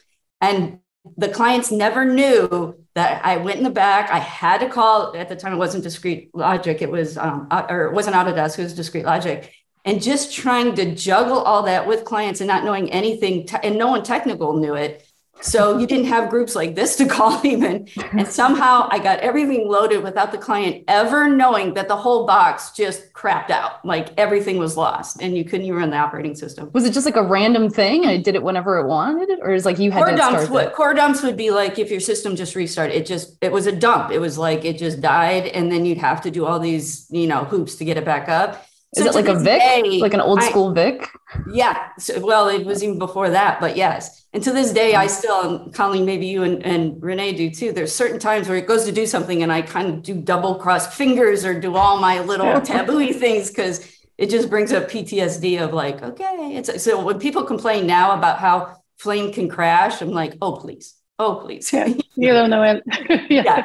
[0.40, 0.78] And
[1.16, 4.10] the clients never knew that I went in the back.
[4.10, 5.52] I had to call at the time.
[5.52, 6.80] It wasn't Discreet Logic.
[6.80, 8.58] It was, um, or it wasn't Autodesk.
[8.58, 9.52] It was Discreet Logic.
[9.84, 13.76] And just trying to juggle all that with clients and not knowing anything, te- and
[13.76, 15.04] no one technical knew it.
[15.42, 17.88] So you didn't have groups like this to call even.
[18.12, 22.70] And somehow I got everything loaded without the client ever knowing that the whole box
[22.72, 23.84] just crapped out.
[23.84, 26.70] Like everything was lost and you couldn't even run the operating system.
[26.72, 28.06] Was it just like a random thing?
[28.06, 30.42] I did it whenever it wanted it, or is like you had core to dumps
[30.44, 30.74] start would it?
[30.74, 33.72] core dumps would be like if your system just restarted it just it was a
[33.72, 37.06] dump it was like it just died and then you'd have to do all these
[37.10, 40.12] you know hoops to get it back up Is it like a Vic, day, like
[40.12, 41.08] an old I- school Vic?
[41.50, 45.06] yeah so, well it was even before that but yes and to this day i
[45.06, 45.10] mm.
[45.10, 48.66] still and colleen maybe you and, and renee do too there's certain times where it
[48.66, 51.98] goes to do something and i kind of do double cross fingers or do all
[51.98, 57.02] my little taboo things because it just brings up ptsd of like okay it's so
[57.02, 61.72] when people complain now about how flame can crash i'm like oh please oh please
[61.72, 62.82] Yeah, you don't know it.
[63.30, 63.64] yeah.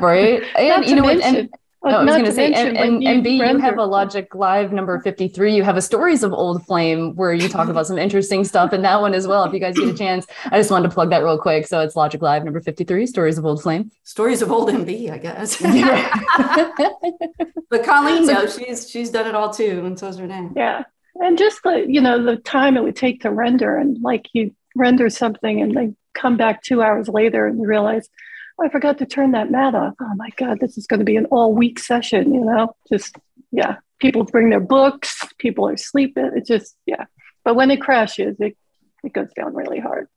[0.00, 0.42] right?
[0.56, 1.20] And Not you to know what?
[1.20, 1.50] And
[1.84, 3.74] mention- no, I was going to to say, and, mention and, when MB, you have
[3.78, 5.54] a Logik Live number 53.
[5.54, 8.82] You have a Stories of Old Flame where you talk about some interesting stuff in
[8.82, 9.44] that one as well.
[9.44, 11.66] If you guys get a chance, I just wanted to plug that real quick.
[11.66, 13.90] So it's Logik Live number 53, Stories of Old Flame.
[14.04, 15.60] stories of old mb i guess
[17.70, 20.84] but colleen knows she's she's done it all too and so's renee Yeah.
[21.18, 24.54] And just the, you know, the time it would take to render and like you
[24.74, 28.10] render something and then come back two hours later and you realize,
[28.58, 29.94] oh, I forgot to turn that mat off.
[30.00, 32.74] Oh my God, this is going to be an all week session, you know?
[32.88, 33.16] Just,
[33.52, 33.76] yeah.
[33.98, 36.30] People bring their books, people are sleeping.
[36.34, 37.04] It just, yeah.
[37.44, 38.56] But when it crashes, it,
[39.04, 40.08] it goes down really hard.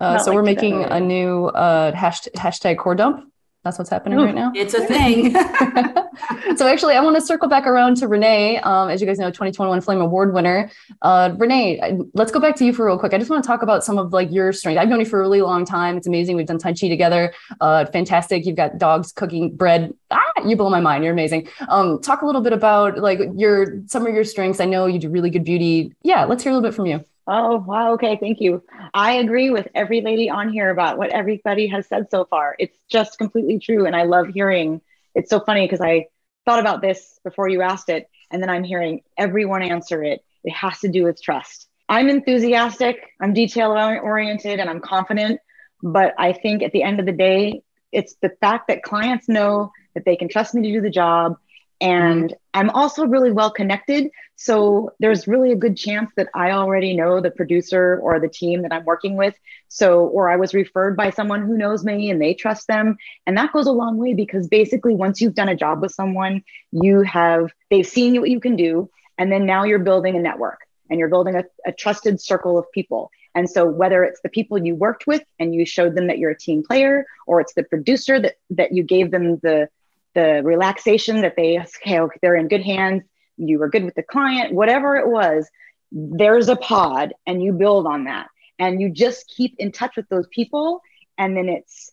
[0.00, 0.54] Uh, so like we're today.
[0.54, 3.30] making a new uh, hashtag, hashtag core dump.
[3.64, 4.24] That's what's happening Ooh.
[4.24, 4.52] right now.
[4.54, 5.34] it's a thing
[6.56, 8.58] so actually, I want to circle back around to Renee.
[8.58, 10.70] Um, as you guys know, 2021 Flame Award winner.
[11.02, 13.14] Uh, Renee, let's go back to you for real quick.
[13.14, 14.78] I just want to talk about some of like your strength.
[14.78, 15.96] I've known you for a really long time.
[15.96, 16.36] It's amazing.
[16.36, 17.32] We've done Tai Chi together.
[17.60, 18.46] Uh, fantastic.
[18.46, 19.92] You've got dogs cooking bread.
[20.10, 21.04] Ah, you blow my mind.
[21.04, 21.48] You're amazing.
[21.68, 24.60] Um, talk a little bit about like your some of your strengths.
[24.60, 25.94] I know you do really good beauty.
[26.02, 27.04] Yeah, let's hear a little bit from you.
[27.26, 27.94] Oh, wow.
[27.94, 28.18] Okay.
[28.20, 28.62] Thank you.
[28.92, 32.54] I agree with every lady on here about what everybody has said so far.
[32.58, 33.86] It's just completely true.
[33.86, 34.82] And I love hearing
[35.14, 36.08] it's so funny because I
[36.44, 38.08] thought about this before you asked it.
[38.30, 40.22] And then I'm hearing everyone answer it.
[40.44, 41.68] It has to do with trust.
[41.88, 45.40] I'm enthusiastic, I'm detail oriented, and I'm confident.
[45.82, 49.70] But I think at the end of the day, it's the fact that clients know
[49.94, 51.36] that they can trust me to do the job
[51.84, 52.34] And mm-hmm.
[52.54, 54.10] I'm also really well connected.
[54.36, 58.62] So there's really a good chance that I already know the producer or the team
[58.62, 59.34] that I'm working with.
[59.68, 62.96] So, or I was referred by someone who knows me and they trust them.
[63.26, 66.42] And that goes a long way because basically, once you've done a job with someone,
[66.72, 68.88] you have, they've seen what you can do.
[69.18, 72.64] And then now you're building a network and you're building a, a trusted circle of
[72.72, 73.10] people.
[73.34, 76.30] And so whether it's the people you worked with and you showed them that you're
[76.30, 79.68] a team player, or it's the producer that that you gave them the
[80.14, 83.02] the relaxation that they okay, they're in good hands,
[83.36, 85.48] you were good with the client, whatever it was,
[85.90, 88.28] there's a pod and you build on that.
[88.58, 90.80] And you just keep in touch with those people.
[91.18, 91.90] And then it's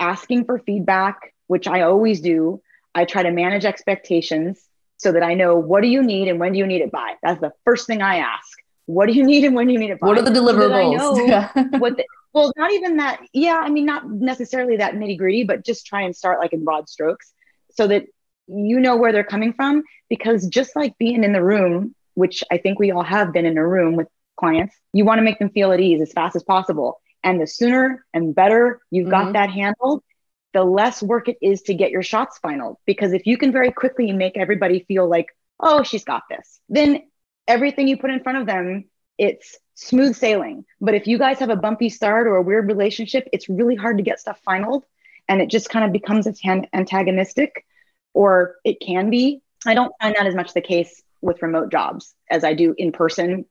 [0.00, 2.60] asking for feedback, which I always do.
[2.94, 4.62] I try to manage expectations
[4.96, 7.14] so that I know what do you need and when do you need it by.
[7.22, 8.48] That's the first thing I ask.
[8.86, 10.08] What do you need and when do you need it by?
[10.08, 10.98] What are the deliverables?
[10.98, 11.50] So yeah.
[11.78, 13.20] what the, well, not even that.
[13.32, 16.64] Yeah, I mean, not necessarily that nitty gritty, but just try and start like in
[16.64, 17.32] broad strokes
[17.78, 18.06] so that
[18.48, 19.84] you know where they're coming from.
[20.10, 23.56] Because just like being in the room, which I think we all have been in
[23.56, 26.42] a room with clients, you want to make them feel at ease as fast as
[26.42, 27.00] possible.
[27.22, 29.26] And the sooner and better you've mm-hmm.
[29.26, 30.02] got that handled,
[30.54, 32.80] the less work it is to get your shots final.
[32.84, 35.26] Because if you can very quickly make everybody feel like,
[35.60, 37.02] oh, she's got this, then
[37.46, 38.86] everything you put in front of them,
[39.18, 40.64] it's smooth sailing.
[40.80, 43.98] But if you guys have a bumpy start or a weird relationship, it's really hard
[43.98, 44.82] to get stuff finalized
[45.28, 46.26] and it just kind of becomes
[46.72, 47.64] antagonistic
[48.14, 49.42] or it can be.
[49.66, 52.92] I don't find that as much the case with remote jobs as I do in
[52.92, 53.44] person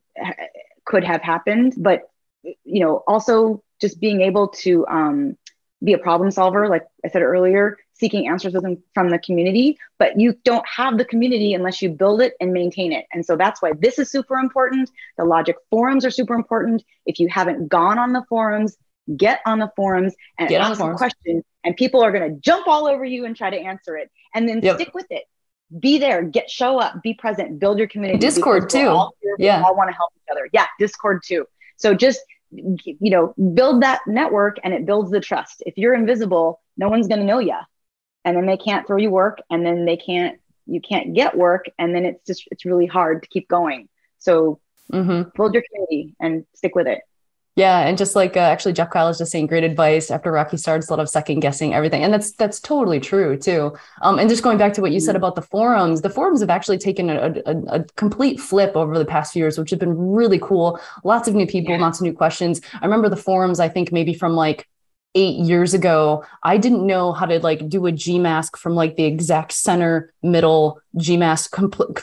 [0.86, 1.74] could have happened.
[1.78, 2.10] But,
[2.42, 5.38] you know, also just being able to um,
[5.84, 8.56] be a problem solver, like I said earlier, seeking answers
[8.94, 12.94] from the community, but you don't have the community unless you build it and maintain
[12.94, 13.06] it.
[13.12, 14.90] And so that's why this is super important.
[15.18, 16.84] The Logik forums are super important.
[17.06, 18.78] If you haven't gone on the forums,
[19.16, 22.68] get on the forums and get ask a question and people are going to jump
[22.68, 24.10] all over you and try to answer it.
[24.34, 24.76] And then yep.
[24.76, 25.24] stick with it.
[25.80, 26.24] Be there.
[26.24, 27.04] Get show up.
[27.04, 27.60] Be present.
[27.60, 28.88] Build your community discord too.
[28.88, 29.62] all yeah.
[29.62, 30.48] all want to help each other.
[30.54, 31.46] Yeah discord too.
[31.76, 35.62] So just you know build that network and it builds the trust.
[35.66, 37.58] If you're invisible no one's going to know you
[38.24, 41.66] and then they can't throw you work and then they can't you can't get work
[41.78, 43.90] and then it's just it's really hard to keep going.
[44.20, 45.30] So mm-hmm.
[45.36, 47.02] build your community and stick with it
[47.58, 50.58] yeah, and just like uh, actually Jeff Kyle is just saying great advice after Rocky
[50.58, 53.76] starts a lot of second guessing everything, and that's that's totally true too.
[54.04, 55.18] Um, and just going back to what you said mm-hmm.
[55.18, 59.06] about the forums, the forums have actually taken a, a, a, complete flip over the
[59.06, 60.80] past few years, which have been really cool.
[61.04, 61.82] Lots of new people, yeah.
[61.82, 62.62] lots of new questions.
[62.80, 63.60] I remember the forums.
[63.60, 64.68] I think maybe from like
[65.16, 68.96] eight years ago, I didn't know how to like do a G mask from like
[68.96, 71.56] the exact center middle G mask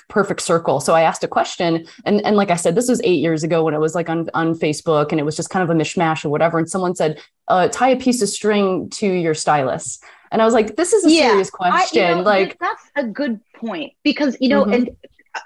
[0.09, 0.81] perfect circle.
[0.81, 3.65] So I asked a question, and and like I said, this was eight years ago
[3.65, 6.25] when it was like on on Facebook, and it was just kind of a mishmash
[6.25, 6.59] or whatever.
[6.59, 10.01] And someone said, uh, "Tie a piece of string to your stylus."
[10.33, 12.91] And I was like, "This is a yeah, serious question." I, you know, like that's
[12.97, 14.73] a good point because you know, mm-hmm.
[14.73, 14.91] and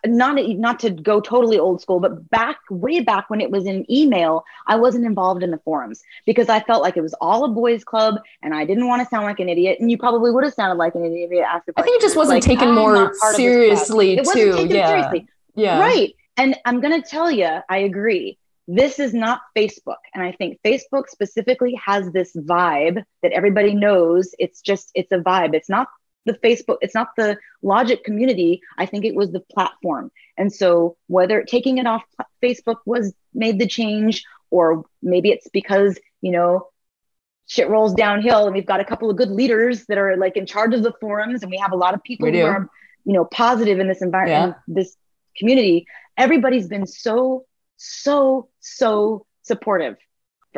[0.06, 3.90] not not to go totally old school, but back way back when it was in
[3.90, 7.48] email, I wasn't involved in the forums because I felt like it was all a
[7.48, 9.78] boys' club, and I didn't want to sound like an idiot.
[9.80, 11.70] And you probably would have sounded like an idiot if you asked.
[11.76, 14.66] I think it just wasn't like, taken more seriously too.
[14.68, 14.88] yeah.
[14.88, 15.28] Seriously.
[15.54, 15.80] Yeah.
[15.80, 16.14] Right.
[16.36, 18.38] And I'm gonna tell you, I agree.
[18.70, 19.96] This is not Facebook.
[20.14, 24.34] And I think Facebook specifically has this vibe that everybody knows.
[24.38, 25.54] It's just, it's a vibe.
[25.54, 25.88] It's not
[26.28, 28.60] the Facebook, it's not the Logik community.
[28.76, 30.12] I think it was the platform.
[30.36, 32.02] And so whether taking it off
[32.42, 36.68] Facebook was made the change, or maybe it's because, you know,
[37.46, 40.46] shit rolls downhill and we've got a couple of good leaders that are like in
[40.46, 42.68] charge of the forums and we have a lot of people who are,
[43.04, 44.74] you know, positive in this environment, yeah.
[44.74, 44.96] this
[45.36, 45.86] community.
[46.16, 49.96] Everybody's been so, so, so supportive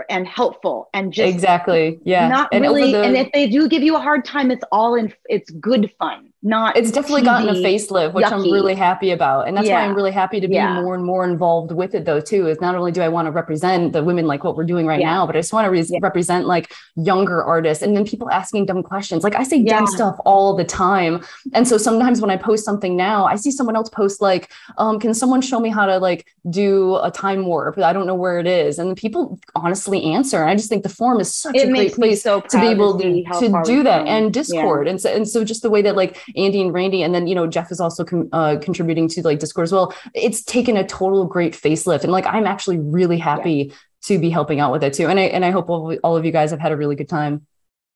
[0.08, 1.98] and helpful and just exactly.
[2.04, 2.28] Yeah.
[2.28, 4.94] not and really the, and if they do give you a hard time it's all
[4.94, 8.32] in it's good fun not it's definitely gotten a facelift which yucky.
[8.32, 9.74] i'm really happy about and that's yeah.
[9.74, 10.80] why i'm really happy to be yeah.
[10.80, 13.30] more and more involved with it though too is not only do i want to
[13.30, 15.10] represent the women like what we're doing right yeah.
[15.10, 18.64] now but i just want to re- represent like younger artists and then people asking
[18.64, 21.22] dumb questions like i say dumb stuff all the time
[21.52, 24.98] and so sometimes when i post something now i see someone else post like um,
[24.98, 28.38] can someone show me how to like do a time warp i don't know where
[28.38, 31.68] it is and people honestly answer and i just think the forum is such it
[31.68, 35.10] a great place so to be able to, to do that and discord and so
[35.10, 37.70] and so just the way that like Andy and Randy, and then you know Jeff
[37.70, 39.94] is also com- uh, contributing to like Discord as well.
[40.14, 43.74] It's taken a total great facelift, and like I'm actually really happy yeah.
[44.04, 45.08] to be helping out with it too.
[45.08, 47.08] And I and I hope all, all of you guys have had a really good
[47.08, 47.46] time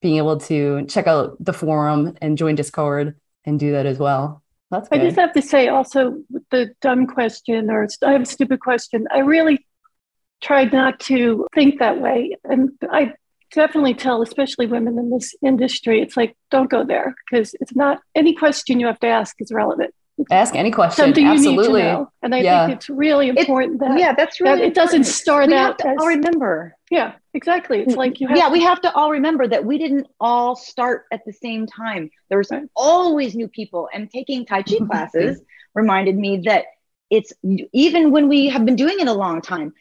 [0.02, 4.42] being able to check out the forum and join Discord and do that as well.
[4.70, 5.00] That's good.
[5.00, 9.06] I just have to say also the dumb question or I have a stupid question.
[9.10, 9.66] I really
[10.42, 13.14] tried not to think that way, and I
[13.54, 18.00] definitely tell, especially women in this industry, it's like, don't go there because it's not
[18.14, 19.94] any question you have to ask is relevant.
[20.30, 21.04] Ask any question.
[21.04, 21.64] Something Absolutely.
[21.64, 22.12] you need to know.
[22.22, 22.66] And I Yeah.
[22.66, 25.06] think it's really important that, yeah, that's really that it doesn't important.
[25.06, 26.76] start we out have to as, all remember.
[26.90, 27.80] yeah, exactly.
[27.80, 28.36] It's like you mm-hmm.
[28.36, 31.32] have yeah, to- we have to all remember that we didn't all start at the
[31.32, 32.10] same time.
[32.30, 34.86] There's always new people, and taking Tai Chi mm-hmm.
[34.86, 35.42] classes
[35.74, 36.66] reminded me that
[37.10, 37.32] it's
[37.72, 39.74] even when we have been doing it a long time.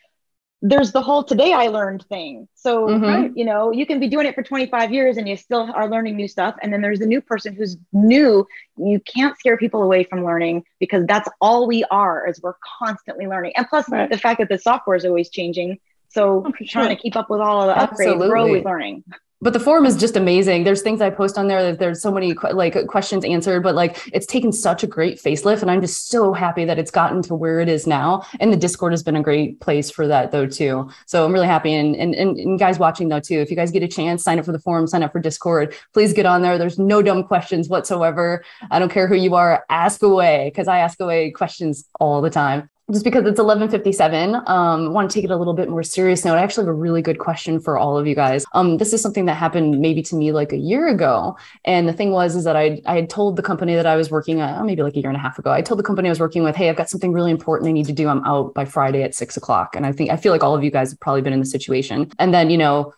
[0.66, 2.48] There's the whole today I learned thing.
[2.56, 3.34] So, Mhm.
[3.36, 6.16] you know, you can be doing it for 25 years and you still are learning
[6.16, 6.56] new stuff.
[6.62, 8.48] And then there's the new person who's new.
[8.78, 13.28] You can't scare people away from learning because that's all we are is we're constantly
[13.28, 13.52] learning.
[13.58, 15.80] And plus the fact that the software is always changing.
[16.08, 19.04] So trying to keep up with all of the upgrades, we're always learning.
[19.44, 20.64] But the forum is just amazing.
[20.64, 24.00] There's things i post on there that there's so many like questions answered but like
[24.14, 27.36] it's taken such a great facelift and i'm just so happy that it's gotten to
[27.36, 30.48] where it is now and the discord has been a great place for that though
[30.48, 30.90] too.
[31.06, 33.40] So i'm really happy and and, and, and guys watching though too.
[33.40, 35.76] If you guys get a chance sign up for the forum sign up for discord.
[35.94, 36.58] Please get on there.
[36.58, 38.44] There's no dumb questions whatsoever.
[38.72, 39.66] I don't care who you are.
[39.70, 44.44] Ask away because i ask away questions all the time just because it's 1157 um,
[44.48, 46.36] I want to take it a little bit more serious note.
[46.36, 48.46] I actually have a really good question for all of you guys.
[48.54, 51.38] Um, this is something that happened maybe to me like a year ago.
[51.64, 54.12] And the thing was is that i, I had told the company that i was
[54.12, 56.12] working at maybe like a year and a half ago i told the company i
[56.12, 58.08] was working with hey i've got something really important i need to do.
[58.08, 59.76] I'm out by friday at six o'clock.
[59.76, 61.46] And i think i feel like all of you guys have probably been in the
[61.46, 62.12] situation.
[62.20, 62.94] And then you know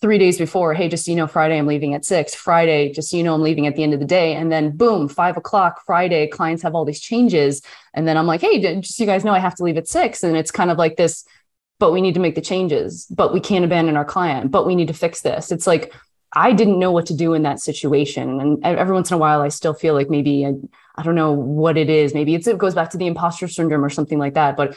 [0.00, 2.34] three days before, hey, just so you know, Friday I'm leaving at six.
[2.34, 4.34] Friday, just so you know, I'm leaving at the end of the day.
[4.34, 7.60] And then boom, five o'clock Friday, clients have all these changes.
[7.92, 9.88] And then I'm like, hey, just so you guys know, I have to leave at
[9.88, 10.22] six.
[10.22, 11.24] And it's kind of like this,
[11.78, 14.74] but we need to make the changes, but we can't abandon our client, but we
[14.74, 15.52] need to fix this.
[15.52, 15.92] It's like
[16.32, 18.40] I didn't know what to do in that situation.
[18.40, 20.52] And every once in a while, I still feel like maybe I,
[20.96, 22.14] I don't know what it is.
[22.14, 24.56] Maybe it's, it goes back to the imposter syndrome or something like that.
[24.56, 24.76] But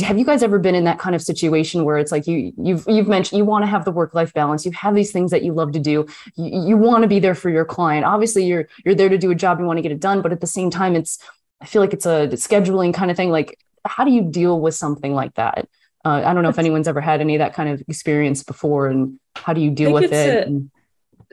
[0.00, 2.84] have you guys ever been in that kind of situation where it's like you you've
[2.88, 5.42] you've mentioned you want to have the work life balance you have these things that
[5.44, 6.04] you love to do
[6.34, 9.30] you, you want to be there for your client obviously you're you're there to do
[9.30, 11.18] a job you want to get it done but at the same time it's
[11.60, 14.74] i feel like it's a scheduling kind of thing like how do you deal with
[14.74, 15.68] something like that
[16.04, 18.88] uh, i don't know if anyone's ever had any of that kind of experience before
[18.88, 20.70] and how do you deal with it a- And-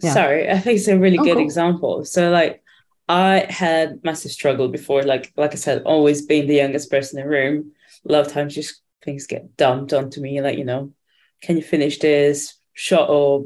[0.02, 0.14] yeah.
[0.14, 1.44] Sorry, I think it's a really Oh, good cool.
[1.44, 2.06] example.
[2.06, 2.64] So like
[3.10, 7.26] I had massive struggle before, like like I said, always being the youngest person in
[7.26, 7.72] the room.
[8.10, 10.94] A lot of times just things get dumped onto me, like, you know,
[11.42, 12.56] can you finish this?
[12.74, 13.44] Shut up,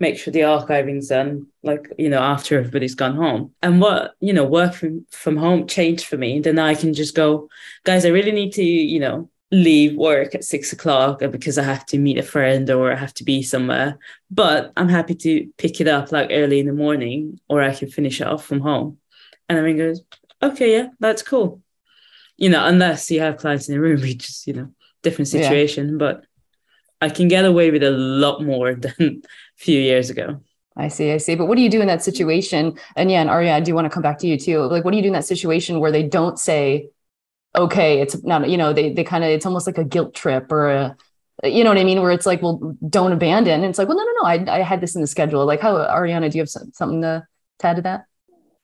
[0.00, 3.52] make sure the archiving's done, like, you know, after everybody's gone home.
[3.62, 6.40] And what, you know, work from, from home changed for me.
[6.40, 7.48] Then I can just go,
[7.84, 11.86] guys, I really need to, you know, leave work at six o'clock because I have
[11.86, 13.98] to meet a friend or I have to be somewhere.
[14.30, 17.90] But I'm happy to pick it up like early in the morning or I can
[17.90, 18.98] finish it off from home.
[19.48, 20.02] And Irene goes,
[20.42, 21.62] okay, yeah, that's cool.
[22.38, 24.70] You know, unless you have clients in the room, which is, you know,
[25.02, 25.42] different Yeah.
[25.42, 25.98] situation.
[25.98, 26.24] But
[27.00, 30.40] I can get away with a lot more than a few years ago.
[30.76, 31.34] I see, I see.
[31.34, 32.78] But what do you do in that situation?
[32.96, 34.60] And yeah, and Arya, I do want to come back to you too.
[34.60, 36.90] Like, what do you do in that situation where they don't say,
[37.56, 40.52] okay, it's not, you know, they they kind of it's almost like a guilt trip
[40.52, 40.96] or a
[41.44, 42.02] you know what I mean?
[42.02, 43.54] Where it's like, well, don't abandon.
[43.60, 44.52] And it's like, well, no, no, no.
[44.52, 45.46] I, I had this in the schedule.
[45.46, 47.24] Like, how, Ariana, do you have some, something to,
[47.60, 48.06] to add to that?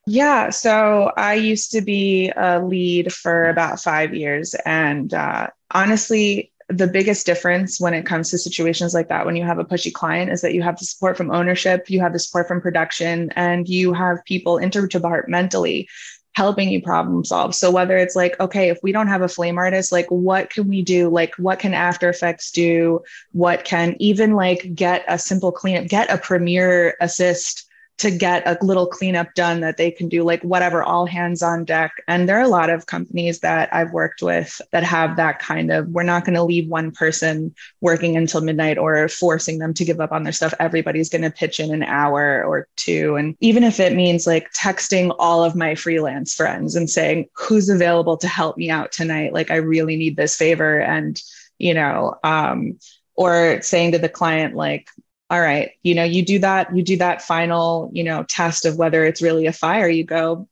[0.07, 4.53] Yeah, so I used to be a lead for about five years.
[4.65, 9.43] And uh, honestly, the biggest difference when it comes to situations like that, when you
[9.43, 12.19] have a pushy client, is that you have the support from ownership, you have the
[12.19, 15.87] support from production, and you have people interdepartmentally
[16.33, 17.55] helping you problem solve.
[17.55, 20.67] So whether it's like, okay, if we don't have a flame artist, like what can
[20.67, 21.09] we do?
[21.09, 23.01] Like what can After Effects do?
[23.31, 27.64] What can even like get a simple cleanup, get a Premiere assist
[27.97, 31.63] to get a little cleanup done that they can do like whatever all hands on
[31.63, 31.93] deck.
[32.07, 35.71] And there are a lot of companies that i've worked with that have that kind
[35.71, 39.85] of we're not going to leave one person working until midnight or forcing them to
[39.85, 40.53] give up on their stuff.
[40.59, 43.15] Everybody's going to pitch in an hour or two.
[43.15, 47.69] And even if it means like texting all of my freelance friends and saying who's
[47.69, 49.33] available to help me out tonight?
[49.33, 50.79] Like i really need this favor.
[50.79, 51.21] And
[51.57, 52.77] you know um
[53.15, 54.89] or saying to the client like
[55.29, 58.77] all right you know you do that you do that final you know test of
[58.77, 60.47] whether it's really a fire you go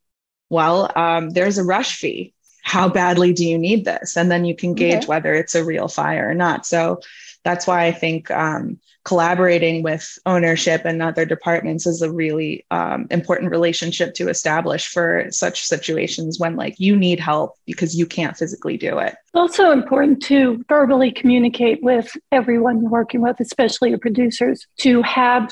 [0.50, 2.34] well um, there's a rush fee.
[2.64, 4.16] How badly do you need this?
[4.16, 5.08] And then you can gauge Okay.
[5.08, 6.66] whether it's a real fire or not.
[6.66, 7.00] So
[7.44, 13.06] that's why i think um, collaborating with ownership and other departments is a really um,
[13.12, 18.38] important relationship to establish for such situations when like you need help because you can't
[18.38, 23.90] physically do it It's also important to verbally communicate with everyone you're working with, especially
[23.90, 25.52] your producers, to have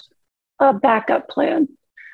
[0.60, 1.68] a backup plan.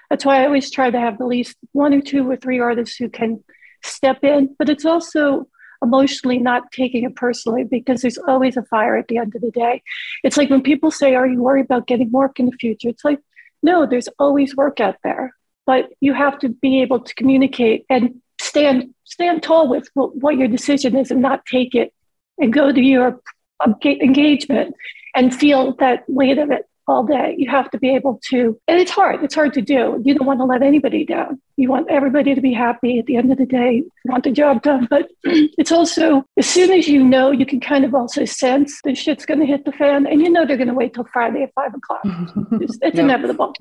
[0.10, 2.96] That's why I always try to have at least one or two or three artists
[2.96, 3.44] who can
[3.84, 4.56] step in.
[4.58, 5.48] But it's also
[5.84, 9.52] emotionally not taking it personally because there's always a fire at the end of the
[9.52, 9.82] day.
[10.24, 12.90] It's like when people say, Are you worried about getting work in the future?
[12.90, 13.20] It's like,
[13.64, 15.34] no, there's always work out there.
[15.66, 20.38] But you have to be able to communicate and stand stand tall with what, what
[20.38, 21.94] your decision is and not take it
[22.38, 23.20] and go to your
[23.60, 24.76] uh, engagement
[25.16, 27.36] and feel that weight of it all day.
[27.38, 29.24] You have to be able to, and it's hard.
[29.24, 30.02] It's hard to do.
[30.04, 31.42] You don't want to let anybody down.
[31.58, 34.32] You want everybody to be happy at the end of the day, you want the
[34.32, 34.88] job done.
[34.90, 38.96] But it's also, as soon as you know, you can kind of also sense the
[38.96, 41.44] shit's going to hit the fan, and you know they're going to wait till Friday
[41.44, 42.06] at five o'clock.
[42.62, 43.54] It's, it's inevitable.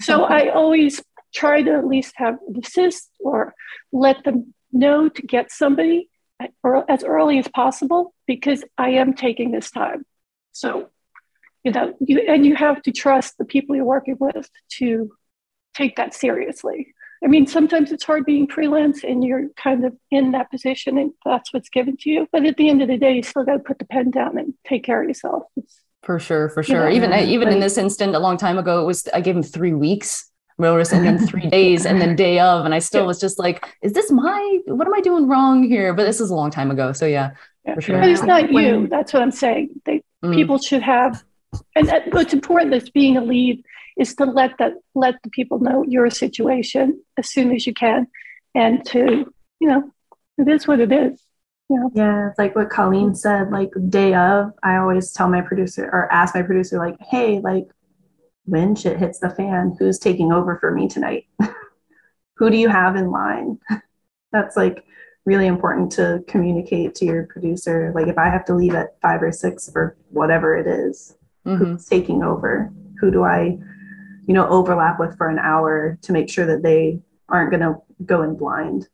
[0.00, 1.02] So I always
[1.32, 3.54] try to at least have an assist or
[3.92, 6.08] let them know to get somebody
[6.88, 10.04] as early as possible because I am taking this time.
[10.52, 10.88] So
[11.64, 14.48] you know you and you have to trust the people you're working with
[14.78, 15.10] to
[15.74, 16.94] take that seriously.
[17.22, 21.12] I mean sometimes it's hard being freelance and you're kind of in that position and
[21.24, 23.54] that's what's given to you but at the end of the day you still got
[23.54, 25.42] to put the pen down and take care of yourself.
[25.56, 26.88] It's, for sure for sure.
[26.88, 29.36] you know, even even in this instant a long time ago it was i gave
[29.36, 30.26] him three weeks.
[30.58, 33.06] Notice and then three days and then day of and i still yeah.
[33.06, 35.94] was just like is this my what am i doing wrong here?
[35.94, 37.30] But this is a long time ago so yeah,
[37.66, 37.74] yeah.
[37.74, 38.00] for sure.
[38.00, 39.70] But it's not you that's what i'm saying.
[39.84, 40.34] They mm.
[40.34, 41.22] people should have
[41.74, 43.64] and that, what's important is being a lead
[43.98, 48.06] is to let that let the people know your situation as soon as you can
[48.54, 49.90] and to you know
[50.38, 51.20] it is what it is
[51.68, 55.84] yeah yeah it's like what colleen said like day of i always tell my producer
[55.92, 57.66] or ask my producer like hey like
[58.50, 61.26] when shit hits the fan who's taking over for me tonight?
[62.36, 63.58] Who do you have in line?
[64.32, 64.84] That's like
[65.24, 67.92] really important to communicate to your producer.
[67.94, 71.14] Like if i have to leave at five or six for whatever it is
[71.50, 71.64] mm-hmm.
[71.64, 73.56] who's taking over who do i
[74.26, 77.76] you know overlap with for an hour to make sure that they aren't going to
[78.04, 78.88] go in blind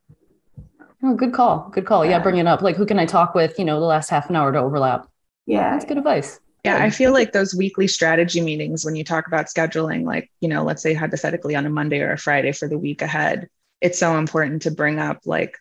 [1.02, 2.12] oh good call good call yeah.
[2.12, 4.28] yeah bring it up like who can i talk with you know the last half
[4.30, 5.08] an hour to overlap
[5.46, 9.28] yeah that's good advice yeah, I feel like those weekly strategy meetings when you talk
[9.28, 12.66] about scheduling, like, you know, let's say hypothetically on a Monday or a Friday for
[12.66, 13.48] the week ahead,
[13.80, 15.56] it's so important to bring up like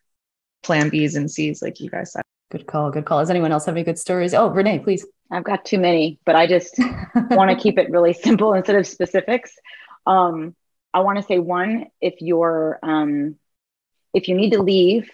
[0.63, 2.23] plan Bs and Cs, like you guys said.
[2.49, 2.89] Good call.
[2.89, 3.19] Good call.
[3.19, 4.33] Does anyone else have any good stories?
[4.33, 5.05] Oh, Renee, please.
[5.31, 6.77] I've got too many, but I just
[7.31, 9.53] want to keep it really simple instead of specifics.
[10.05, 10.55] Um,
[10.93, 13.35] I want to say one: if you're um,
[14.13, 15.09] if you need to leave,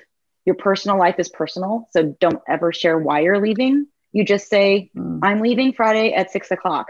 [0.45, 3.88] your personal life is personal, so don't ever share why you're leaving.
[4.12, 5.20] You just say, mm.
[5.24, 6.88] "I'm leaving Friday at six o'clock."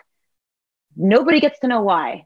[0.95, 2.25] Nobody gets to know why,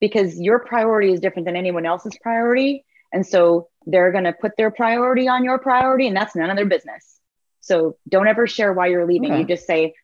[0.00, 4.52] because your priority is different than anyone else's priority, and so they're going to put
[4.56, 7.18] their priority on your priority, and that's none of their business.
[7.60, 9.32] So don't ever share why you're leaving.
[9.32, 9.40] Okay.
[9.40, 9.94] You just say,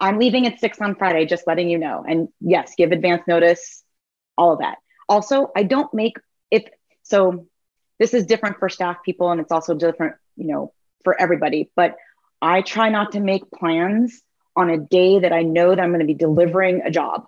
[0.00, 2.04] I'm leaving at six on Friday, just letting you know.
[2.06, 3.82] And yes, give advance notice,
[4.36, 4.78] all of that.
[5.08, 6.16] Also, I don't make
[6.50, 6.64] if
[7.02, 7.46] so
[7.98, 10.72] this is different for staff people and it's also different, you know,
[11.04, 11.96] for everybody, but
[12.40, 14.22] I try not to make plans
[14.54, 17.26] on a day that I know that I'm going to be delivering a job.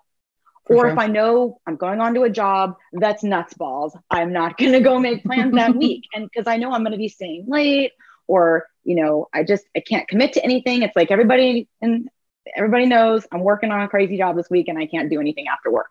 [0.66, 0.90] For or sure.
[0.90, 4.72] if I know I'm going on to a job that's nuts balls, I'm not going
[4.72, 6.04] to go make plans that week.
[6.14, 7.92] And because I know I'm going to be staying late
[8.28, 10.82] or, you know, I just, I can't commit to anything.
[10.82, 12.08] It's like everybody and
[12.56, 15.46] everybody knows I'm working on a crazy job this week and I can't do anything
[15.48, 15.90] after work.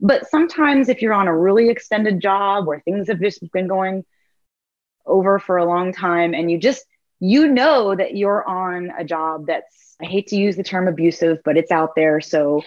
[0.00, 4.04] But sometimes if you're on a really extended job where things have just been going
[5.06, 6.84] over for a long time and you just
[7.20, 11.40] you know that you're on a job that's I hate to use the term abusive,
[11.44, 12.22] but it's out there.
[12.22, 12.62] So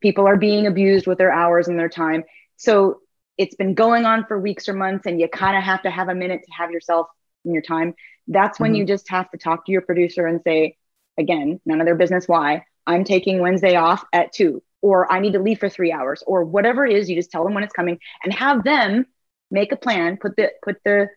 [0.00, 2.24] people are being abused with their hours and their time.
[2.56, 3.00] So
[3.38, 6.08] it's been going on for weeks or months and you kind of have to have
[6.08, 7.06] a minute to have yourself
[7.44, 7.94] in your time.
[8.26, 8.80] That's when mm-hmm.
[8.80, 10.76] you just have to talk to your producer and say,
[11.18, 12.64] again, none of their business why.
[12.86, 16.44] I'm taking Wednesday off at two, or I need to leave for three hours, or
[16.44, 17.08] whatever it is.
[17.08, 19.06] You just tell them when it's coming and have them
[19.50, 20.16] make a plan.
[20.16, 21.08] Put the put the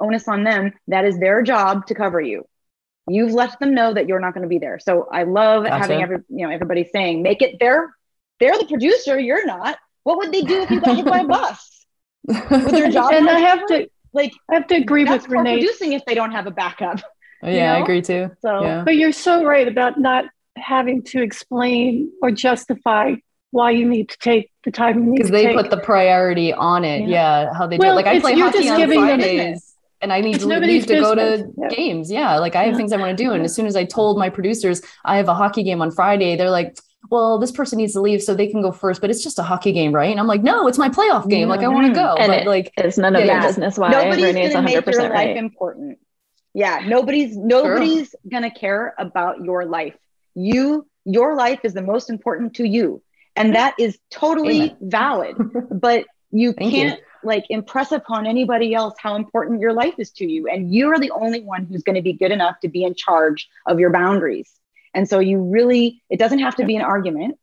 [0.00, 0.72] onus on them.
[0.88, 2.46] That is their job to cover you.
[3.08, 4.78] You've let them know that you're not going to be there.
[4.78, 5.78] So I love gotcha.
[5.78, 7.94] having every you know everybody saying, make it their
[8.40, 9.18] they're the producer.
[9.18, 9.78] You're not.
[10.02, 11.86] What would they do if you got hit by a bus?
[12.24, 13.12] With their job?
[13.12, 15.58] and I have to like I have to agree with Renee.
[15.58, 17.00] Producing if they don't have a backup.
[17.42, 17.74] Oh, yeah, you know?
[17.74, 18.30] I agree too.
[18.42, 18.82] So, yeah.
[18.84, 20.26] but you're so right about not
[20.56, 23.14] having to explain or justify
[23.50, 25.56] why you need to take the time because they take.
[25.56, 27.02] put the priority on it.
[27.02, 27.98] Yeah, yeah how they well, do.
[27.98, 28.04] It.
[28.04, 29.66] Like I play hockey on Fridays.
[30.02, 31.68] And I need it's to leave to go to yeah.
[31.68, 32.10] games.
[32.10, 32.38] Yeah.
[32.38, 32.76] Like I have yeah.
[32.78, 33.32] things I want to do.
[33.32, 36.36] And as soon as I told my producers I have a hockey game on Friday,
[36.36, 36.78] they're like,
[37.10, 39.42] well, this person needs to leave so they can go first, but it's just a
[39.42, 40.10] hockey game, right?
[40.10, 41.48] And I'm like, no, it's my playoff game.
[41.48, 42.14] Like I want to mm-hmm.
[42.16, 42.22] go.
[42.22, 44.74] And but it, like it's none of yeah, your business why nobody's Renee's gonna 100%
[44.86, 45.28] make your right.
[45.28, 45.98] life important.
[46.54, 49.96] Yeah, nobody's nobody's gonna care about your life.
[50.34, 53.02] You, your life is the most important to you.
[53.36, 54.76] And that is totally Amen.
[54.80, 55.36] valid.
[55.70, 60.48] But you can't like impress upon anybody else how important your life is to you.
[60.48, 63.48] And you're the only one who's going to be good enough to be in charge
[63.66, 64.50] of your boundaries.
[64.94, 67.38] And so you really, it doesn't have to be an argument,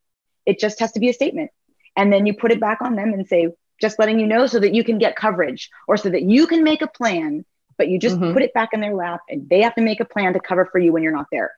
[0.46, 1.52] it just has to be a statement.
[1.96, 3.50] And then you put it back on them and say,
[3.80, 6.64] just letting you know so that you can get coverage or so that you can
[6.64, 7.46] make a plan,
[7.78, 8.34] but you just Mhm.
[8.34, 10.66] put it back in their lap and they have to make a plan to cover
[10.66, 11.52] for you when you're not there.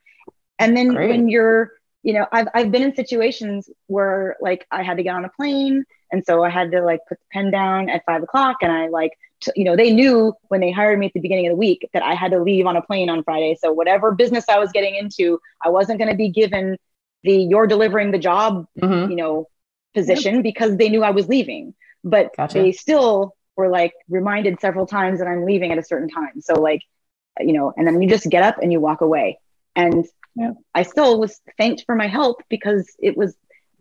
[0.58, 1.10] And then Great.
[1.10, 5.14] when you're, you know, I've, I've been in situations where like I had to get
[5.14, 5.84] on a plane.
[6.12, 8.88] And so I had to like put the pen down at five o'clock and I
[8.88, 11.56] like, t- you know, they knew when they hired me at the beginning of the
[11.56, 13.56] week that I had to leave on a plane on Friday.
[13.60, 16.76] So whatever business I was getting into, I wasn't going to be given
[17.22, 19.10] the you're delivering the job, Mhm.
[19.10, 19.46] you know,
[19.94, 21.74] position because they knew I was leaving.
[22.02, 22.58] But Gotcha.
[22.58, 26.40] they still were like reminded several times that I'm leaving at a certain time.
[26.40, 26.82] So like,
[27.38, 29.38] you know, and then you just get up and you walk away.
[29.76, 30.04] And
[30.34, 30.52] Yeah.
[30.74, 33.36] I still was thanked for my help because it was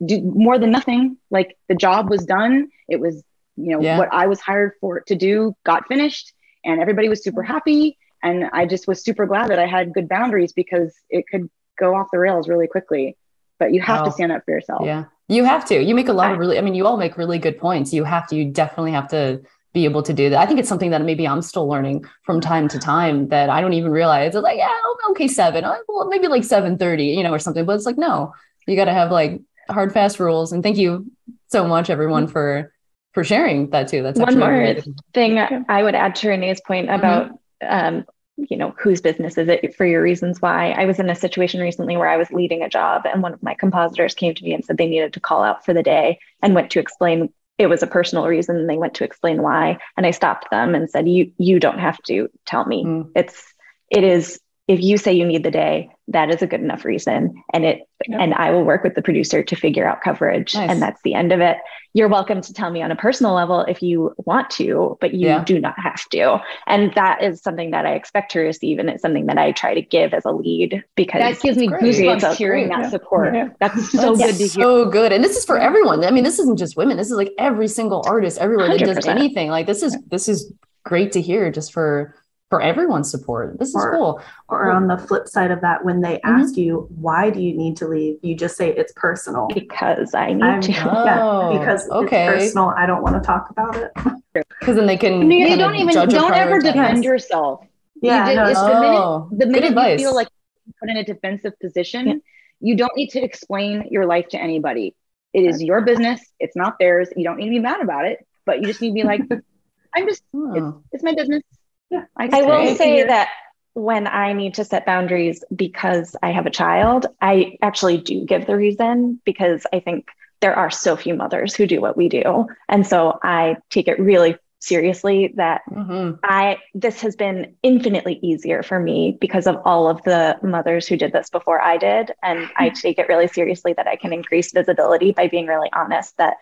[0.06, 1.18] do, more than nothing.
[1.32, 2.70] Like the job was done.
[2.88, 3.24] It was,
[3.56, 3.98] you know, Yeah.
[3.98, 7.98] what I was hired for to do got finished and everybody was super happy.
[8.22, 11.50] And I just was super glad that I had good boundaries because it could
[11.80, 13.16] go off the rails really quickly.
[13.60, 14.06] But you have Wow.
[14.06, 14.86] to stand up for yourself.
[14.86, 15.06] Yeah.
[15.28, 15.76] You have to.
[15.82, 17.94] You make a lot of really, I mean, you all make really good points.
[17.94, 19.42] You have to, you definitely have to
[19.80, 20.40] be able to do that.
[20.40, 23.62] I think it's something that maybe I'm still learning from time to time that I
[23.62, 24.36] don't even realize.
[24.36, 24.70] It's like, yeah,
[25.12, 27.66] okay, seven, well, maybe like 730, you know, or something.
[27.66, 28.34] But it's like, no,
[28.68, 30.52] you got to have like hard, fast rules.
[30.52, 31.12] And thank you
[31.48, 32.74] so much, everyone, for
[33.14, 34.04] for sharing that too.
[34.04, 34.86] That's One more good.
[35.14, 38.06] thing I would add to Renee's point about, um,
[38.38, 40.72] you know, whose business is it for your reasons why?
[40.72, 43.42] I was in a situation recently where I was leading a job and one of
[43.42, 46.20] my compositors came to me and said they needed to call out for the day
[46.42, 49.78] and went to explain it was a personal reason and they went to explain why.
[49.98, 52.86] And I stopped them and said, You you don't have to tell me.
[52.86, 53.12] Mm.
[53.16, 53.54] It's
[53.92, 54.40] it is
[54.70, 57.44] if you say you need the day, that is a good enough reason.
[57.54, 60.54] And it and I will work with the producer to figure out coverage.
[60.54, 60.70] Nice.
[60.70, 61.58] And that's the end of it.
[61.94, 65.26] You're welcome to tell me on a personal level if you want to, but you
[65.28, 65.44] Yeah.
[65.44, 66.40] do not have to.
[66.68, 68.78] And that is something that I expect to receive.
[68.78, 71.68] And it's something that I try to give as a lead because That gives me
[71.68, 72.90] goosebumps It's a- hearing that Yeah.
[72.90, 73.34] support.
[73.34, 73.50] Yeah.
[73.60, 74.64] That's so That's good to hear.
[74.64, 75.12] So good.
[75.12, 76.06] And this is for everyone.
[76.06, 76.96] I mean, this isn't just women.
[76.96, 79.50] This is like every single artist everywhere that does anything.
[79.50, 80.54] Like this is this is
[80.86, 82.16] great to hear just for
[82.50, 83.60] for everyone's support.
[83.60, 84.22] This is cool.
[84.48, 86.30] Or on the flip side of that, when they Mm-hmm.
[86.42, 88.18] ask you, why do you need to leave?
[88.24, 89.48] You just say it's personal.
[89.54, 90.72] because I need I'm- to.
[90.72, 92.28] yeah, Oh, because okay.
[92.28, 92.70] it's personal.
[92.76, 93.92] I don't want to talk about it.
[94.60, 97.66] Because then they can You kinda don't even judge don't ever defend yourself.
[98.02, 100.00] Yeah, you no, did, it's it's- the minute, Oh, the minute you advice.
[100.00, 100.28] feel like
[100.66, 102.14] you're put in a defensive position, Yeah.
[102.62, 104.96] you don't need to explain your life to anybody.
[105.34, 106.22] It is your business.
[106.40, 107.10] It's not theirs.
[107.16, 109.22] You don't need to be mad about it, but you just need to be like,
[109.96, 110.84] I'm just, it's, Oh.
[110.92, 111.42] it's my business.
[111.90, 112.04] Yeah.
[112.18, 113.30] I, I will say that
[113.74, 118.46] when I need to set boundaries because I have a child, I actually do give
[118.46, 120.08] the reason because I think
[120.42, 122.48] there are so few mothers who do what we do.
[122.68, 126.20] And so I take it really seriously that Mhm.
[126.22, 130.98] I this has been infinitely easier for me because of all of the mothers who
[130.98, 134.52] did this before I did and I take it really seriously that I can increase
[134.52, 136.36] visibility by being really honest that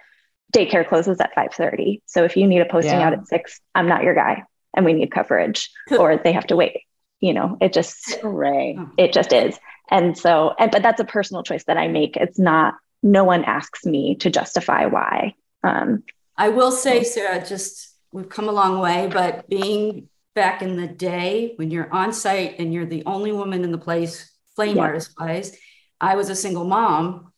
[0.54, 3.08] daycare closes at 5:30 so if you need a posting Yeah.
[3.08, 4.44] out at 6 I'm not your guy
[4.78, 5.70] and we need coverage
[6.00, 6.84] or they have to wait
[7.20, 8.78] you know it just Hooray.
[8.98, 9.60] it just is
[9.92, 13.44] and so and but that's a personal choice that I make it's not no one
[13.44, 16.04] asks me to justify why um
[16.40, 20.86] I will say, Sarah, just we've come a long way, but being back in the
[20.88, 24.84] day when you're on site and you're the only woman in the place, flame Yeah.
[24.84, 25.58] artist wise,
[26.00, 27.34] I was a single mom.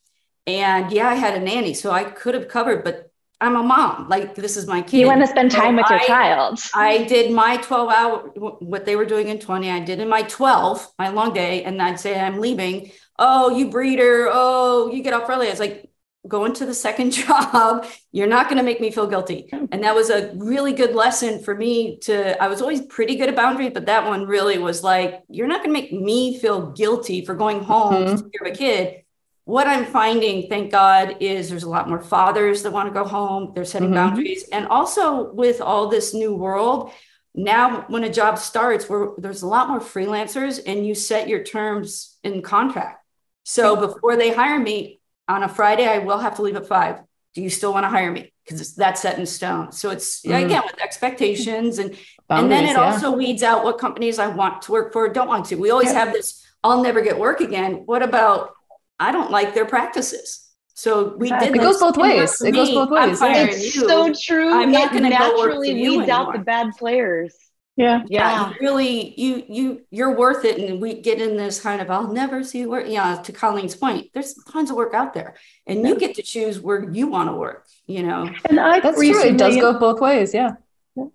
[0.46, 3.09] And yeah, I had a nanny, so I could have covered, but
[3.42, 4.10] I'm a mom.
[4.10, 5.00] Like, this is my kid.
[5.00, 8.18] you want to spend time So with your I- child I did my 12 hour,
[8.60, 11.64] what they were doing in 20, I did in my 12, my long day.
[11.64, 12.92] And I'd say, I'm leaving.
[13.18, 14.30] Oh, you breeder.
[14.32, 15.48] Oh, you get off early.
[15.48, 15.90] I was like,
[16.28, 17.86] go into the second job.
[18.12, 19.50] You're not going to make me feel guilty.
[19.52, 23.30] And that was a really good lesson for me to, I was always pretty good
[23.30, 26.72] at boundaries, but that one really was like, you're not going to make me feel
[26.72, 28.16] guilty for going home mm-hmm.
[28.16, 29.04] to take care of a kid.
[29.50, 33.04] What I'm finding, thank God, is there's a lot more fathers that want to go
[33.04, 33.52] home.
[33.56, 33.96] They're setting Mhm.
[33.96, 34.44] boundaries.
[34.52, 36.92] And also with all this new world,
[37.34, 41.42] now when a job starts, where there's a lot more freelancers and you set your
[41.42, 43.04] terms in contract.
[43.44, 46.98] So before they hire me on a Friday, I will have to leave at five.
[47.34, 48.32] Do you still want to hire me?
[48.46, 49.72] Because that's set in stone.
[49.72, 50.46] So it's Mhm.
[50.46, 51.98] again with expectations and
[52.30, 52.84] and then it yeah.
[52.94, 55.56] also weeds out what companies I want to work for, don't want to.
[55.56, 57.82] We always have this, I'll never get work again.
[57.88, 58.52] What about
[59.00, 60.46] I don't like their practices?
[60.74, 62.38] So we did It goes both ways.
[62.38, 63.88] for It goes both ways, It's you.
[63.88, 64.54] so true.
[64.54, 67.36] I'm not it gonna go work for naturally you weeds out the bad players.
[67.76, 68.04] Yeah.
[68.08, 68.54] Yeah.
[68.60, 70.58] really, you you you're worth it.
[70.58, 72.86] And we get in this kind of I'll never see work.
[72.88, 75.36] Yeah, to Colleen's point, there's tons of work out there.
[75.66, 78.30] And you get to choose where you want to work, you know.
[78.50, 79.24] And I've That's true.
[79.24, 80.34] It does go both ways.
[80.34, 80.52] Yeah.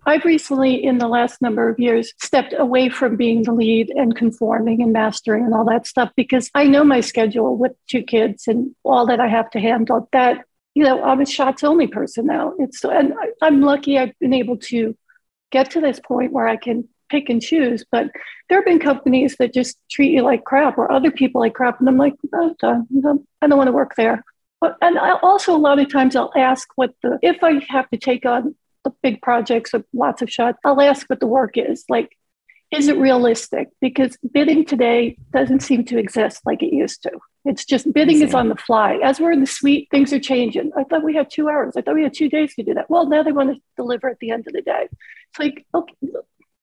[0.05, 4.15] I've recently, in the last number of years, stepped away from being the lead and
[4.15, 8.47] conforming and mastering and all that stuff because I know my schedule with two kids
[8.47, 10.09] and all that I have to handle.
[10.11, 10.45] That
[10.75, 12.53] you know, I'm a shots only person now.
[12.59, 14.95] It's and I, I'm lucky I've been able to
[15.51, 17.85] get to this point where I can pick and choose.
[17.89, 18.09] But
[18.49, 21.79] there have been companies that just treat you like crap or other people like crap,
[21.79, 24.23] and I'm like, I don't want to work there.
[24.61, 27.89] But, and I also a lot of times I'll ask what the if I have
[27.89, 28.55] to take on
[28.85, 31.83] the big projects with lots of shots, I'll ask what the work is.
[31.89, 32.15] Like,
[32.71, 33.69] is it realistic?
[33.81, 37.11] Because bidding today doesn't seem to exist like it used to.
[37.43, 38.99] It's just bidding is on the fly.
[39.03, 40.71] As we're in the suite, things are changing.
[40.75, 41.75] I thought we had two hours.
[41.77, 42.89] I thought we had two days to do that.
[42.89, 44.87] Well, now they want to deliver at the end of the day.
[44.89, 45.93] It's like, okay,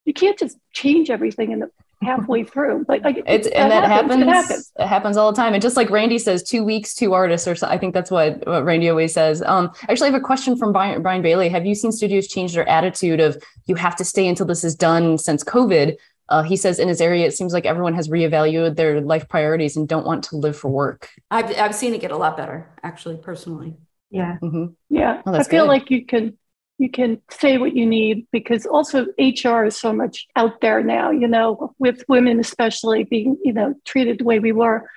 [0.04, 1.70] you can't just change everything in the
[2.02, 2.84] halfway through.
[2.88, 4.20] Like, like It's and that happens.
[4.22, 4.72] It happens.
[4.78, 5.54] It happens all the time.
[5.54, 8.46] And just like Randy says, two weeks, two artists, or so, I think that's what,
[8.46, 9.42] what Randy always says.
[9.42, 11.48] Um, actually, I have a question from Brian, Brian Bailey.
[11.48, 14.74] Have you seen studios change their attitude of you have to stay until this is
[14.74, 15.96] done since COVID?
[16.28, 19.76] Uh, he says in his area, it seems like everyone has reevaluated their life priorities
[19.76, 21.10] and don't want to live for work.
[21.30, 23.76] I've I've seen it get a lot better, actually, personally.
[24.10, 24.38] Yeah.
[24.42, 24.74] Mhm.
[24.88, 25.68] Yeah, Oh, I feel good.
[25.68, 26.38] like you can
[26.78, 31.10] you can say what you need because also HR is so much out there now,
[31.10, 34.88] you know, with women especially being, you know, treated the way we were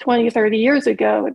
[0.00, 1.30] 20, 30 years ago.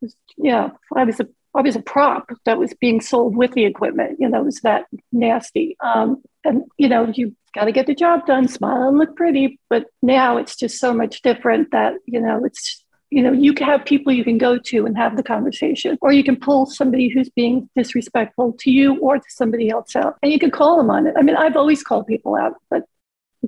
[0.00, 3.52] It's, you know, I was a I was a prop that was being sold with
[3.52, 5.76] the equipment, you know, it was that nasty.
[5.80, 9.58] Um, and you know, you got to get the job done, smile and look pretty.
[9.68, 13.66] But now it's just so much different that, you know, it's you know you can
[13.66, 17.08] have people you can go to and have the conversation or you can pull somebody
[17.08, 20.90] who's being disrespectful to you or to somebody else out and you can call them
[20.90, 21.14] on it.
[21.16, 22.84] I mean i've always called people out but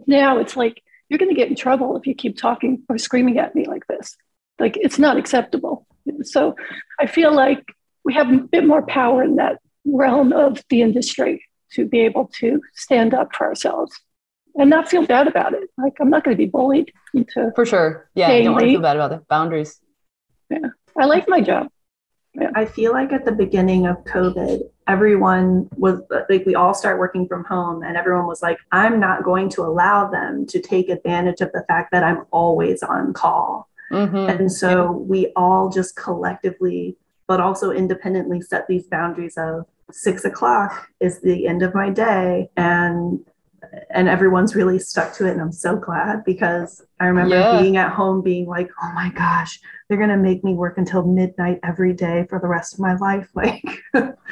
[0.06, 3.38] now it's like you're going to get in trouble if you keep talking or screaming
[3.38, 4.16] at me like this.
[4.60, 5.86] Like it's not acceptable.
[6.22, 6.56] So
[6.98, 7.64] i feel like
[8.04, 12.30] we have a bit more power in that realm of the industry to be able
[12.40, 13.92] to stand up for ourselves
[14.60, 17.66] and not feel bad about it like i'm not going to be bullied into For
[17.66, 18.08] sure.
[18.14, 18.32] Yeah.
[18.32, 19.80] You don't want to feel bad about the boundaries.
[20.48, 21.68] Yeah, I like my job
[22.54, 27.26] I feel like at the beginning of COVID, everyone was like, we all start working
[27.26, 31.40] from home, and everyone was like, I'm not going to allow them to take advantage
[31.40, 33.68] of the fact that I'm always on call.
[33.90, 34.38] Mhm.
[34.38, 36.96] And so we all just collectively,
[37.26, 42.48] but also independently, set these boundaries of six o'clock is the end of my day.
[42.56, 43.24] And
[43.90, 45.32] and everyone's really stuck to it.
[45.32, 47.60] And I'm so glad because I remember Yeah.
[47.60, 49.58] being at home being like, oh my gosh,
[49.88, 53.28] they're gonna make me work until midnight every day for the rest of my life.
[53.34, 53.62] Like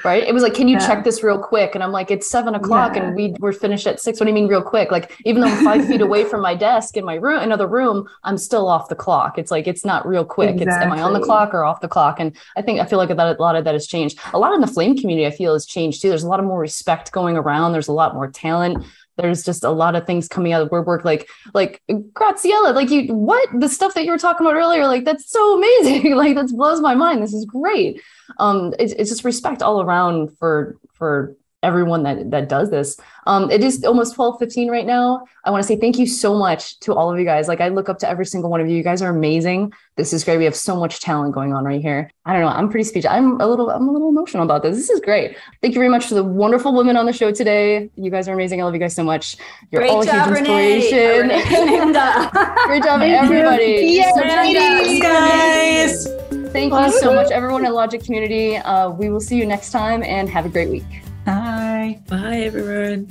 [0.05, 0.23] Right.
[0.23, 0.87] It was like, can you Yeah.
[0.87, 1.75] check this real quick?
[1.75, 3.05] And I'm like, it's seven o'clock Yeah.
[3.05, 4.21] and we were finished at six.
[4.21, 4.93] What do you mean real quick?
[4.93, 8.07] Like, even though I'm five feet away from my desk in my room, another room,
[8.23, 9.39] I'm still off the clock.
[9.39, 10.61] It's like, it's not real quick.
[10.61, 12.21] It's, am I on the clock or off the clock?
[12.21, 14.19] And I think, I feel like that, a lot of that has changed.
[14.33, 16.09] A lot in the flame community, I feel has changed too.
[16.11, 17.73] There's a lot of more respect going around.
[17.73, 18.85] There's a lot more talent.
[19.19, 21.83] There's just a lot of things coming out of word work, like, like
[22.15, 25.59] Graziella, like you, what the stuff that you were talking about earlier, like, that's so
[25.59, 26.17] amazing.
[26.23, 27.23] like, that blows my mind.
[27.23, 28.01] This is great
[28.39, 32.97] um it's, it's just respect all around for for everyone that that does this.
[33.27, 35.25] Um it is almost 12 15 right now.
[35.45, 37.49] I want to say thank you so much to all of you guys.
[37.49, 38.77] Like i look up to every single one of you.
[38.77, 39.73] You guys are amazing.
[39.97, 40.39] This is great.
[40.39, 42.11] We have so much talent going on right here.
[42.25, 42.49] I don't know.
[42.49, 43.13] I'm pretty speechless.
[43.13, 44.77] I'm a little i'm a little emotional about this.
[44.77, 45.37] This is great.
[45.61, 47.91] Thank you very much to the wonderful women on the show today.
[47.97, 48.61] You guys are amazing.
[48.61, 49.37] I love you guys so much.
[49.71, 51.29] You're Great all a job, huge inspiration.
[51.29, 51.93] Renee and,
[52.67, 53.17] great job Thank you.
[53.17, 53.99] everybody.
[53.99, 56.29] Yes, Such guys.
[56.53, 58.57] Thank you so much, everyone in Logik community.
[58.57, 61.08] Uh, we will see you next time and have a great week.
[61.29, 62.01] Bye.
[62.09, 63.07] Bye, everyone.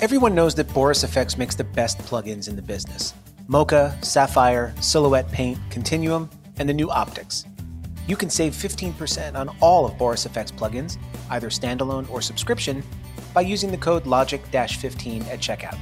[0.00, 3.14] Everyone knows that Boris FX makes the best plugins in the business
[3.46, 7.44] Mocha, Sapphire, Silhouette Paint, Continuum, and the new Optics.
[8.08, 10.98] You can save 15% on all of Boris FX plugins,
[11.30, 12.82] either standalone or subscription,
[13.32, 15.78] by using the code Logik 15 at checkout.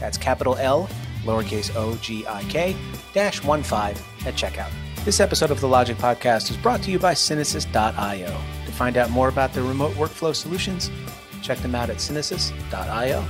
[0.00, 0.88] That's capital L,
[1.24, 2.74] lowercase o g i k,
[3.12, 4.72] dash 1 5 at checkout.
[5.04, 8.40] This episode of the Logik Podcast is brought to you by Synesys.io.
[8.66, 10.90] To find out more about their remote workflow solutions,
[11.42, 13.24] check them out at synesis.io.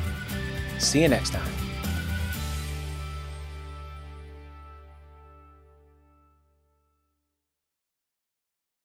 [0.79, 1.58] See you next time.